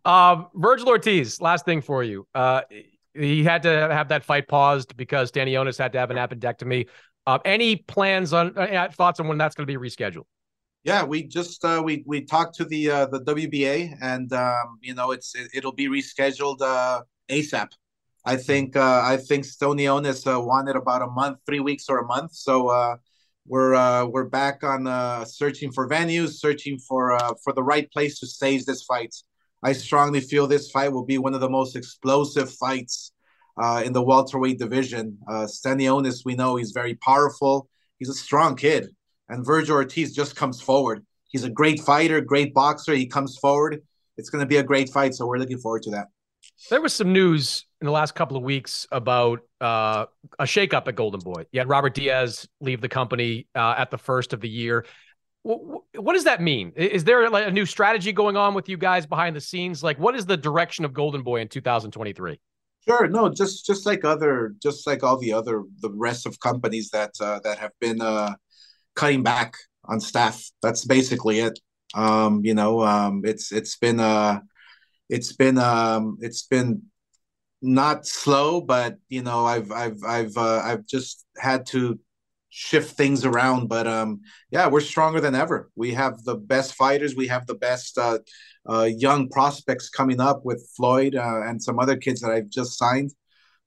[0.06, 1.40] um, Vergil Ortiz.
[1.42, 2.28] Last thing for you.
[2.34, 2.62] Uh,
[3.14, 6.88] he had to have that fight paused because Stanionis had to have an appendectomy.
[7.28, 10.26] Uh, any plans on uh, thoughts on when that's going to be rescheduled?
[10.84, 14.96] Yeah, we just uh, we we talked to the uh, the WBA, and um, you
[14.96, 17.68] know it's it, will be rescheduled uh, ASAP.
[18.26, 22.06] I think uh, I think Stanionis uh, wanted about a month, three weeks or a
[22.06, 22.34] month.
[22.34, 22.96] So uh,
[23.48, 27.90] we're uh, we're back on uh, searching for venues, searching for uh, for the right
[27.92, 29.16] place to stage this fight.
[29.64, 33.12] I strongly feel this fight will be one of the most explosive fights
[33.62, 35.18] uh, in the welterweight division.
[35.28, 37.70] Uh, Stanionis, we know he's very powerful.
[38.00, 38.90] He's a strong kid,
[39.30, 41.06] and Vergil Ortiz just comes forward.
[41.30, 42.94] He's a great fighter, great boxer.
[42.94, 43.82] He comes forward.
[44.18, 46.08] It's going to be a great fight, so we're looking forward to that.
[46.70, 50.06] There was some news in the last couple of weeks about uh,
[50.38, 51.46] a shakeup at Golden Boy.
[51.52, 54.86] You had Robert Diaz leave the company uh, at the first of the year.
[55.44, 56.72] What, does that mean?
[56.76, 59.84] Is there like a new strategy going on with you guys behind the scenes?
[59.84, 62.40] Like, what is the direction of Golden Boy in 2023?
[62.88, 63.08] Sure.
[63.08, 67.12] No, just just like other, just like all the other, the rest of companies that
[67.20, 68.36] uh, that have been uh,
[68.96, 69.56] cutting back
[69.86, 70.44] on staff.
[70.62, 71.60] That's basically it.
[71.96, 74.42] Um, you know, um, it's it's been uh,
[75.10, 76.84] it's been um, it's been
[77.62, 82.00] not slow, but you know, I've I've I've uh, I've just had to
[82.50, 83.68] shift things around.
[83.68, 85.70] But um, yeah, we're stronger than ever.
[85.76, 87.16] We have the best fighters.
[87.16, 88.20] We have the best uh,
[88.70, 92.78] uh, young prospects coming up with Floyd uh, and some other kids that I've just
[92.78, 93.12] signed.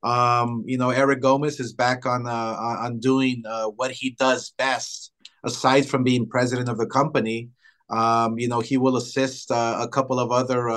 [0.02, 4.52] Um, you know, Eric Gomez is back on uh, on doing uh, what he does
[4.58, 5.12] best,
[5.44, 7.50] aside from being president of the company.
[7.90, 10.68] Um, you know, he will assist a couple of other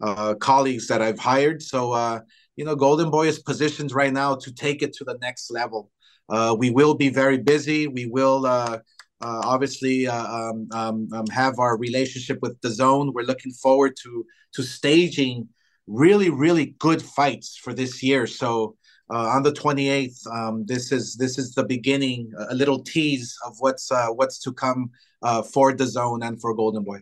[0.00, 1.62] uh, uh, colleagues that I've hired.
[1.62, 2.20] So, uh,
[2.56, 5.90] you know, Golden Boy is positioned right now to take it to the next level.
[6.28, 7.86] Uh, we will be very busy.
[7.86, 8.78] We will uh,
[9.20, 13.12] obviously um, um, um, have our relationship with DAZN.
[13.14, 15.48] We're looking forward to to staging
[15.86, 18.26] really, really good fights for this year.
[18.26, 18.76] So.
[19.10, 22.20] on the 28th, um, this is this is the beginning,
[22.54, 23.86] a little tease of what's
[24.18, 24.90] what's to come
[25.22, 27.00] uh, for DAZN and for Golden Boy.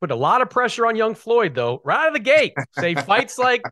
[0.00, 2.54] Put a lot of pressure on young Floyd, though, right out of the gate.
[2.78, 3.62] Say fights like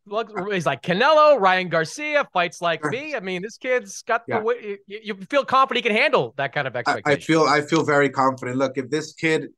[0.50, 3.14] he's like Canelo, Ryan Garcia, fights like me.
[3.14, 4.38] I mean, this kid's got yeah.
[4.38, 7.02] the way you, you, feel confident he can handle that kind of expectation.
[7.06, 8.59] I, I, feel I feel very confident.
[8.59, 9.48] Look, if this kid,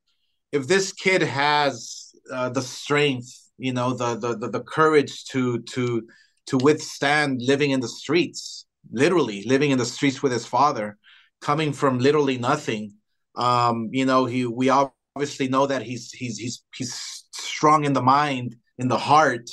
[0.52, 5.60] if this kid has uh, the strength, you know, the, the the the courage to
[5.62, 6.06] to
[6.46, 10.98] to withstand living in the streets, literally living in the streets with his father,
[11.40, 12.94] coming from literally nothing
[13.36, 14.68] um, you know, he we
[15.16, 19.48] obviously know that he's he's he's he's strong in the mind, in the heart.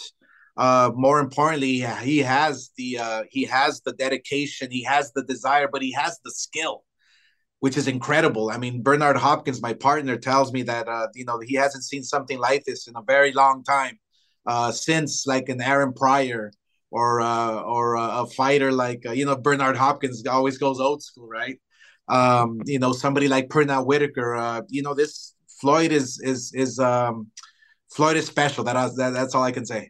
[0.56, 5.68] Uh, more importantly, he has the uh, he has the dedication, he has the desire,
[5.72, 6.84] but he has the skill,
[7.60, 8.50] which is incredible.
[8.50, 12.04] I mean, Bernard Hopkins, my partner, tells me that uh, you know he hasn't seen
[12.04, 14.00] something like this in a very long time,
[14.46, 16.52] uh, since like an Aaron Pryor
[16.92, 21.04] or uh, or uh, a fighter like uh, you know Bernard Hopkins always goes old
[21.04, 21.60] school, right?
[22.08, 24.36] um, you know, somebody like Pernell Whitaker.
[24.36, 27.28] Uh, you know, this Floyd is is is um,
[27.92, 28.64] Floyd is special.
[28.64, 29.90] That, that that's all I can say.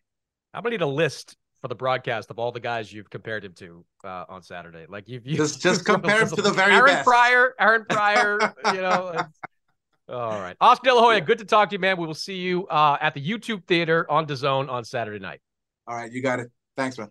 [0.54, 3.54] I'm gonna need a list for the broadcast of all the guys you've compared him
[3.56, 4.86] to uh, on Saturday.
[4.88, 7.06] Like you've, you've just just compare him to the very Aaron best.
[7.06, 8.40] Pryor, Aaron Pryor.
[8.74, 9.16] you know.
[10.10, 11.98] All right, Oscar De La Hoya, good to talk to you, man.
[11.98, 15.42] We will see you uh, at the YouTube Theater on DAZN on Saturday night.
[15.86, 16.48] All right, you got it.
[16.78, 17.10] Thanks, man.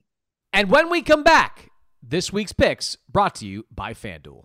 [0.55, 1.69] And when we come back,
[2.03, 4.45] this week's picks brought to you by FanDuel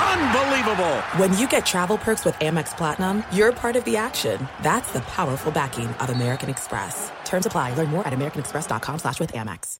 [0.00, 0.96] Unbelievable!
[1.16, 4.48] When you get travel perks with Amex Platinum, you're part of the action.
[4.62, 7.12] That's the powerful backing of American Express.
[7.24, 7.74] Terms apply.
[7.74, 9.78] Learn more at americanexpress.com slash with Amex.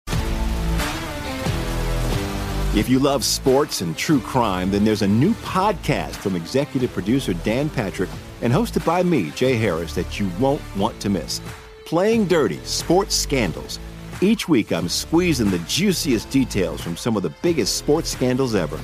[2.76, 7.34] If you love sports and true crime, then there's a new podcast from executive producer
[7.34, 8.10] Dan Patrick
[8.42, 11.40] and hosted by me, Jay Harris, that you won't want to miss.
[11.84, 13.80] Playing Dirty Sports Scandals.
[14.20, 18.78] Each week, I'm squeezing the juiciest details from some of the biggest sports scandals ever.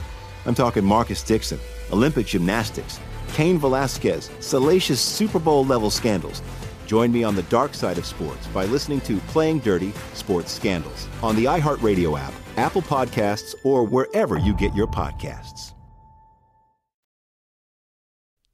[0.46, 1.58] I'm talking Marcus Dixon,
[1.92, 3.00] Olympic gymnastics,
[3.34, 6.40] Cain Velasquez, salacious Super Bowl level scandals.
[6.86, 11.08] Join me on the dark side of sports by listening to Playing Dirty Sports Scandals
[11.22, 15.72] on the iHeartRadio app, Apple Podcasts, or wherever you get your podcasts.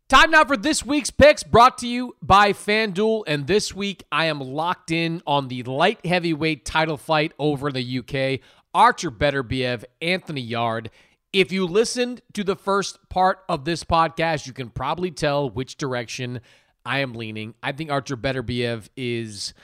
[0.09, 3.25] Time now for this week's picks brought to you by FanDuel.
[3.27, 7.99] And this week, I am locked in on the light heavyweight title fight over the
[7.99, 8.41] UK.
[8.75, 10.91] Artur Beterbiev, Anthony Yarde.
[11.33, 15.77] If you listened to the first part of this podcast, you can probably tell which
[15.77, 16.41] direction
[16.85, 17.55] I am leaning.
[17.63, 19.55] I think Artur Beterbiev is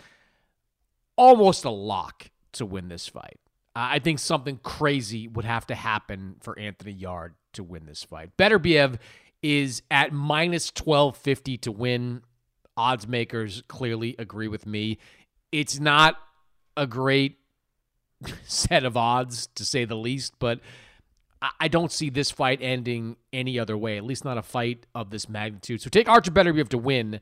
[1.16, 3.39] almost a lock to win this fight.
[3.77, 8.36] I think something crazy would have to happen for Anthony Yarde to win this fight.
[8.36, 8.99] Beterbiev
[9.43, 12.23] is at minus 1250 to win.
[12.77, 14.99] Odds makers clearly agree with me.
[15.53, 16.16] It's not
[16.77, 17.36] a great
[18.45, 20.61] set of odds, to say the least, but
[21.60, 25.10] I don't see this fight ending any other way, at least not a fight of
[25.10, 25.81] this magnitude.
[25.81, 27.20] So take Artur Beterbiev to win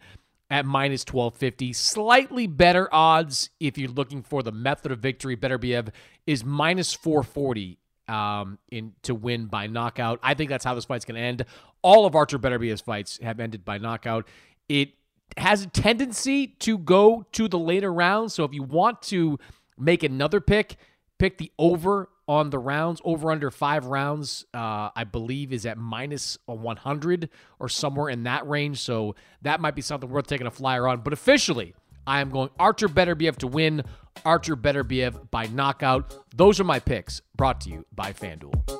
[0.50, 1.72] at minus 1250.
[1.72, 5.34] Slightly better odds if you're looking for the method of victory.
[5.34, 5.90] Better Beterbiev
[6.26, 7.78] is minus 440
[8.08, 10.18] um, in to win by knockout.
[10.22, 11.44] I think that's how this fight's going to end.
[11.82, 14.26] All of Artur Beterbiev's fights have ended by knockout.
[14.68, 14.90] It
[15.36, 18.34] has a tendency to go to the later rounds.
[18.34, 19.38] So if you want to
[19.76, 20.76] make another pick,
[21.18, 23.00] pick the over on the rounds.
[23.04, 27.28] Over under five rounds, uh, I believe, is at minus a 100
[27.58, 28.80] or somewhere in that range.
[28.80, 31.00] So that might be something worth taking a flyer on.
[31.00, 31.74] But officially,
[32.06, 33.82] I am going Artur Beterbiev to win.
[34.24, 36.16] Artur Beterbiev by knockout.
[36.34, 38.75] Those are my picks brought to you by FanDuel.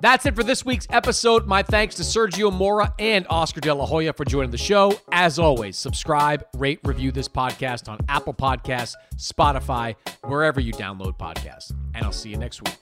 [0.00, 1.46] That's it for this week's episode.
[1.46, 4.98] My thanks to Sergio Mora and Oscar De La Hoya for joining the show.
[5.12, 9.94] As always, subscribe, rate, review this podcast on Apple Podcasts, Spotify,
[10.24, 11.72] wherever you download podcasts.
[11.94, 12.78] And I'll see you next week.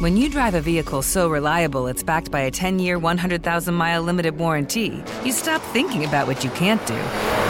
[0.00, 4.02] When you drive a vehicle so reliable it's backed by a 10 year, 100,000 mile
[4.02, 7.49] limited warranty, you stop thinking about what you can't do